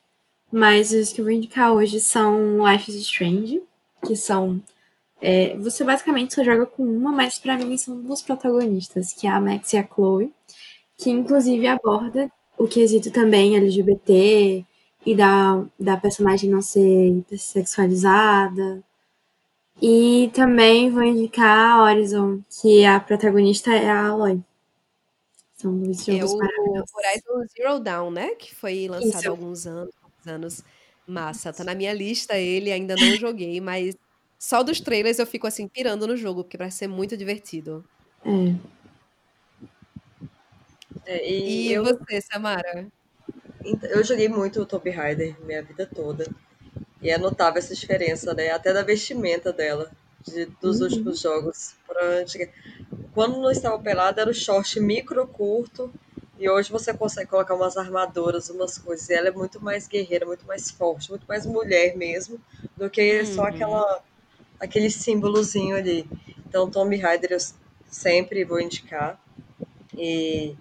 [0.52, 3.62] mas os que eu vou indicar hoje são Life is Strange,
[4.06, 4.62] que são
[5.22, 9.32] é, você basicamente só joga com uma, mas para mim são duas protagonistas, que é
[9.32, 10.34] a Max e a Chloe,
[10.98, 14.66] que inclusive aborda o quesito também LGBT,
[15.06, 18.84] e da, da personagem não ser sexualizada.
[19.82, 24.42] E também vou indicar a Horizon, que a protagonista é a Aloy.
[25.64, 28.36] São dois jogos é o Horizon Zero Dawn, né?
[28.36, 29.28] Que foi lançado Isso.
[29.28, 30.64] há alguns anos, alguns anos.
[31.08, 33.96] Massa, tá na minha lista ele, ainda não joguei, mas
[34.38, 37.84] só dos trailers eu fico assim pirando no jogo, porque parece ser muito divertido.
[38.26, 38.56] É.
[41.06, 41.84] é e, e eu...
[41.84, 42.88] você, Samara?
[43.84, 46.30] Eu joguei muito o Tomb Raider minha vida toda.
[47.02, 48.50] E é notável essa diferença, né?
[48.50, 49.92] Até da vestimenta dela,
[50.24, 50.88] de, dos uhum.
[50.88, 51.76] últimos jogos.
[53.14, 55.92] Quando não estava pelada, era o short micro curto.
[56.40, 59.08] E hoje você consegue colocar umas armaduras, umas coisas.
[59.10, 62.40] E ela é muito mais guerreira, muito mais forte, muito mais mulher mesmo,
[62.76, 63.26] do que uhum.
[63.26, 64.02] só aquela,
[64.60, 66.08] aquele símbolozinho ali.
[66.48, 67.40] Então, Tomb Raider eu
[67.90, 69.20] sempre vou indicar.
[69.96, 70.56] E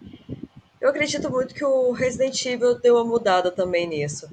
[0.80, 4.28] eu acredito muito que o Resident Evil deu uma mudada também nisso.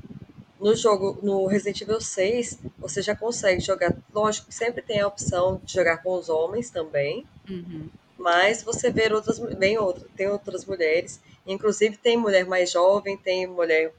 [0.60, 3.96] No jogo, no Resident Evil 6, você já consegue jogar.
[4.14, 7.26] Lógico sempre tem a opção de jogar com os homens também.
[7.50, 7.88] Uhum.
[8.18, 11.22] Mas você vê outras, bem outras, tem outras mulheres.
[11.48, 13.94] Inclusive tem mulher mais jovem, tem mulher,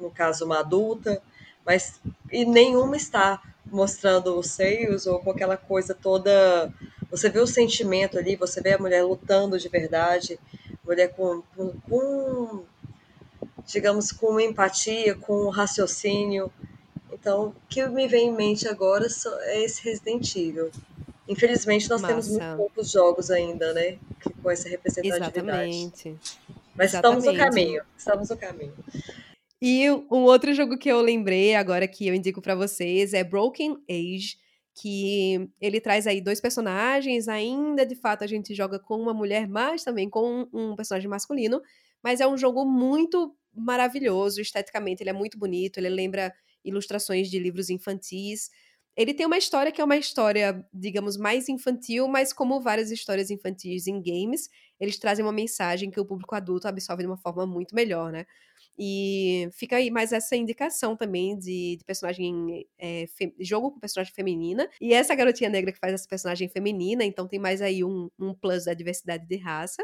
[0.00, 1.20] no caso, uma adulta,
[1.66, 6.72] mas e nenhuma está mostrando os seios ou com aquela coisa toda.
[7.10, 10.38] Você vê o sentimento ali, você vê a mulher lutando de verdade
[10.90, 12.64] mulher com, com, com,
[13.66, 16.52] digamos, com empatia, com raciocínio.
[17.12, 19.06] Então, o que me vem em mente agora
[19.42, 20.70] é esse Resident Evil.
[21.28, 22.14] Infelizmente, nós Massa.
[22.14, 23.98] temos muito poucos jogos ainda, né?
[24.42, 25.38] Com essa representatividade.
[25.38, 26.16] Exatamente.
[26.74, 27.18] Mas Exatamente.
[27.18, 27.82] estamos no caminho.
[27.96, 28.74] Estamos no caminho.
[29.62, 33.76] E um outro jogo que eu lembrei agora que eu indico para vocês é Broken
[33.88, 34.38] Age
[34.80, 39.46] que ele traz aí dois personagens, ainda de fato a gente joga com uma mulher,
[39.46, 41.60] mas também com um personagem masculino,
[42.02, 46.32] mas é um jogo muito maravilhoso, esteticamente ele é muito bonito, ele lembra
[46.64, 48.50] ilustrações de livros infantis.
[48.96, 53.30] Ele tem uma história que é uma história, digamos, mais infantil, mas como várias histórias
[53.30, 54.48] infantis em games,
[54.78, 58.26] eles trazem uma mensagem que o público adulto absorve de uma forma muito melhor, né?
[58.78, 62.66] E fica aí mais essa indicação também de, de personagem.
[62.78, 63.04] É,
[63.38, 64.68] jogo com personagem feminina.
[64.80, 68.34] E essa garotinha negra que faz essa personagem feminina, então tem mais aí um, um
[68.34, 69.82] plus da diversidade de raça.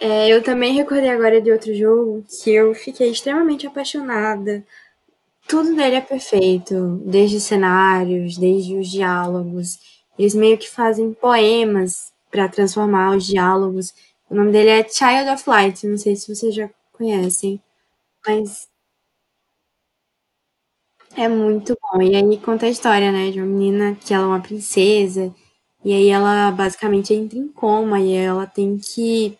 [0.00, 4.64] É, eu também recordei agora de outro jogo que eu fiquei extremamente apaixonada.
[5.48, 9.78] Tudo dele é perfeito, desde os cenários, desde os diálogos.
[10.18, 13.94] Eles meio que fazem poemas para transformar os diálogos.
[14.30, 17.60] O nome dele é Child of Light, não sei se você já conhecem.
[18.26, 18.68] Mas
[21.16, 22.02] é muito bom.
[22.02, 25.34] E aí conta a história, né, de uma menina que ela é uma princesa,
[25.84, 29.38] e aí ela basicamente entra em coma, e ela tem que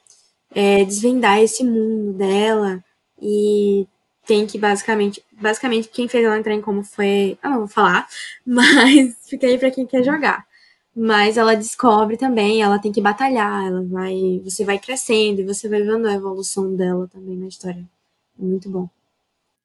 [0.55, 2.84] é, desvendar esse mundo dela,
[3.20, 3.86] e
[4.26, 5.22] tem que basicamente.
[5.32, 7.38] Basicamente, quem fez ela entrar em coma foi.
[7.42, 8.09] Ah, não vou falar,
[8.46, 10.46] mas fica aí pra quem quer jogar.
[10.94, 15.68] Mas ela descobre também, ela tem que batalhar, ela vai, você vai crescendo e você
[15.68, 17.88] vai vendo a evolução dela também na história.
[18.38, 18.88] É muito bom.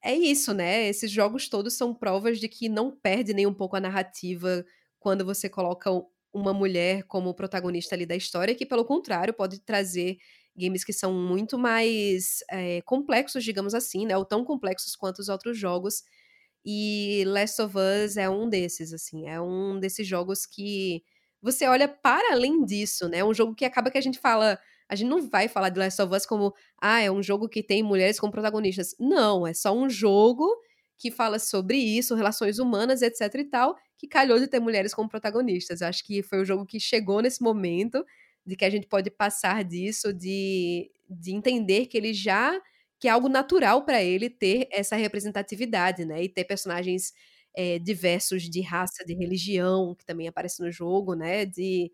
[0.02, 0.88] é isso, né?
[0.88, 4.66] Esses jogos todos são provas de que não perde nem um pouco a narrativa
[5.00, 5.90] quando você coloca
[6.34, 10.18] uma mulher como protagonista ali da história, que pelo contrário pode trazer
[10.56, 14.18] games que são muito mais é, complexos, digamos assim, né?
[14.18, 16.04] Ou tão complexos quanto os outros jogos.
[16.66, 21.04] E Last of Us é um desses, assim, é um desses jogos que
[21.42, 23.20] você olha para além disso, né?
[23.20, 25.80] É um jogo que acaba que a gente fala, a gente não vai falar de
[25.80, 28.96] Last of Us como, ah, é um jogo que tem mulheres como protagonistas.
[29.00, 30.48] Não, é só um jogo
[30.98, 35.10] que fala sobre isso, relações humanas, etc e tal, que calhou de ter mulheres como
[35.10, 35.82] protagonistas.
[35.82, 38.04] Eu acho que foi o jogo que chegou nesse momento
[38.46, 42.60] de que a gente pode passar disso, de, de entender que ele já
[43.00, 46.24] que é algo natural para ele ter essa representatividade, né?
[46.24, 47.14] E ter personagens
[47.56, 51.46] é, diversos de raça, de religião, que também aparece no jogo, né?
[51.46, 51.92] De,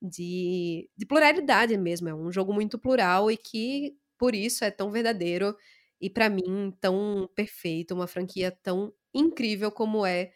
[0.00, 2.08] de, de pluralidade mesmo.
[2.08, 5.56] É um jogo muito plural e que, por isso, é tão verdadeiro
[6.00, 10.32] e, para mim, tão perfeito, uma franquia tão incrível como é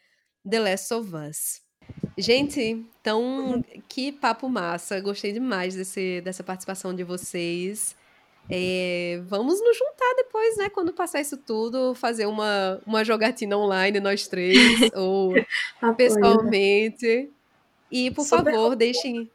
[0.48, 1.67] The Last of Us.
[2.16, 5.00] Gente, então, que papo massa.
[5.00, 7.94] Gostei demais desse, dessa participação de vocês.
[8.50, 10.68] É, vamos nos juntar depois, né?
[10.70, 14.56] Quando passar isso tudo, fazer uma, uma jogatina online, nós três,
[14.96, 15.34] ou
[15.96, 17.30] pessoalmente.
[17.90, 19.30] E, por Super favor, deixem.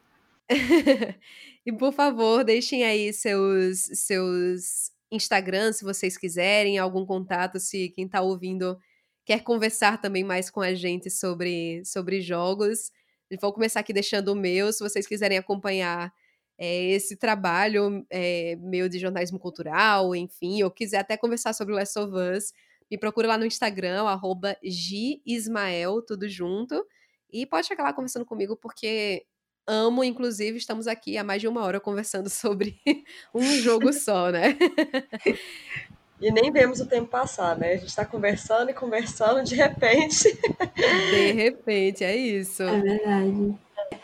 [1.64, 8.06] e, por favor, deixem aí seus, seus Instagram, se vocês quiserem, algum contato, se quem
[8.06, 8.76] está ouvindo
[9.24, 12.90] quer conversar também mais com a gente sobre, sobre jogos.
[13.40, 16.12] Vou começar aqui deixando o meu, se vocês quiserem acompanhar
[16.58, 21.76] é, esse trabalho é, meu de jornalismo cultural, enfim, ou quiser até conversar sobre o
[21.76, 22.52] Last of Us,
[22.90, 26.86] me procura lá no Instagram, arroba Gismael, tudo junto.
[27.32, 29.26] E pode chegar lá conversando comigo, porque
[29.66, 32.78] amo, inclusive, estamos aqui há mais de uma hora conversando sobre
[33.34, 34.56] um jogo só, né?
[36.20, 37.72] E nem vemos o tempo passar, né?
[37.72, 40.32] A gente está conversando e conversando, de repente.
[40.74, 42.62] De repente, é isso.
[42.62, 43.54] É verdade.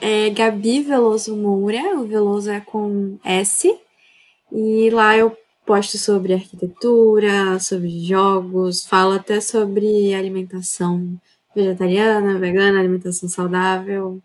[0.00, 3.78] É Gabi Veloso Moura, o Veloso é com S.
[4.52, 11.16] E lá eu posto sobre arquitetura, sobre jogos, falo até sobre alimentação
[11.54, 14.20] vegetariana, vegana, alimentação saudável.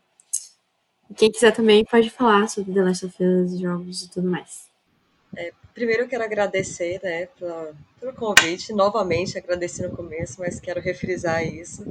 [1.16, 4.68] Quem quiser também pode falar sobre The Last of Us, jogos e tudo mais.
[5.36, 10.80] É, primeiro eu quero agradecer né, pela, pelo convite, novamente agradeci no começo, mas quero
[10.80, 11.86] refrisar isso.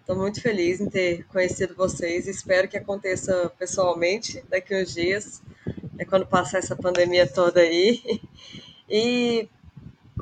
[0.00, 5.42] Estou muito feliz em ter conhecido vocês, espero que aconteça pessoalmente daqui uns dias,
[5.98, 8.00] é quando passar essa pandemia toda aí.
[8.88, 9.48] E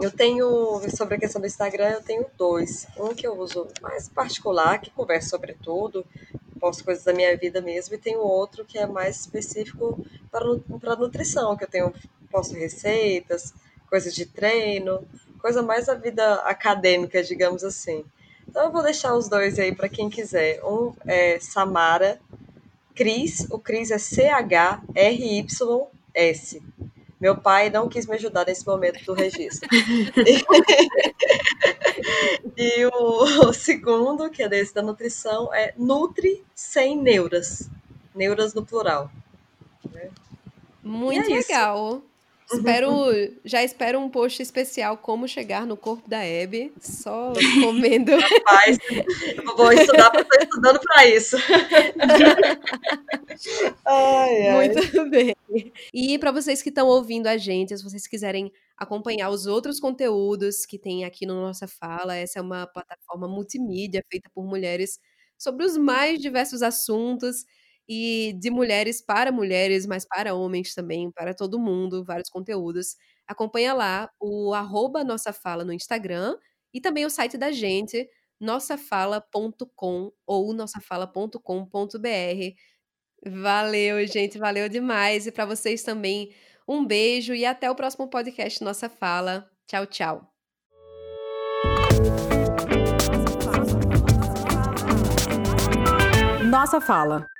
[0.00, 2.86] eu tenho, sobre a questão do Instagram, eu tenho dois.
[2.98, 6.04] Um que eu uso mais particular, que conversa sobre tudo,
[6.64, 10.46] posto coisas da minha vida mesmo, e tem outro que é mais específico para,
[10.80, 11.92] para nutrição, que eu tenho
[12.30, 13.52] posto receitas,
[13.86, 15.06] coisas de treino,
[15.38, 18.02] coisa mais da vida acadêmica, digamos assim.
[18.48, 20.64] Então eu vou deixar os dois aí para quem quiser.
[20.64, 22.18] Um é Samara
[22.94, 24.82] Cris, o Cris é C-H-R-Y-S.
[27.24, 29.66] Meu pai não quis me ajudar nesse momento do registro.
[32.54, 37.70] e o, o, segundo, que é desse da nutrição, é Nutri sem neuras.
[38.14, 39.10] Neuras no plural.
[39.90, 40.10] Né?
[40.82, 41.96] Muito é legal.
[41.96, 42.13] Isso.
[42.52, 42.90] Espero,
[43.44, 47.32] já espero um post especial como chegar no corpo da Abby, só
[47.62, 48.12] comendo.
[48.12, 51.36] Rapaz, eu vou estudar, estou estudando para isso.
[53.86, 54.68] ai, ai.
[54.68, 55.34] Muito bem.
[55.92, 60.66] E para vocês que estão ouvindo a gente, se vocês quiserem acompanhar os outros conteúdos
[60.66, 64.98] que tem aqui no Nossa Fala, essa é uma plataforma multimídia feita por mulheres
[65.38, 67.44] sobre os mais diversos assuntos
[67.88, 72.96] e de mulheres para mulheres, mas para homens também, para todo mundo, vários conteúdos.
[73.26, 76.36] Acompanha lá o arroba Nossa Fala no Instagram
[76.72, 78.08] e também o site da gente,
[78.40, 81.38] nossafala.com ou nossafala.com.br.
[83.26, 85.26] Valeu, gente, valeu demais.
[85.26, 86.34] E para vocês também,
[86.68, 89.50] um beijo e até o próximo podcast Nossa Fala.
[89.66, 90.30] Tchau, tchau.
[96.50, 97.33] Nossa Fala.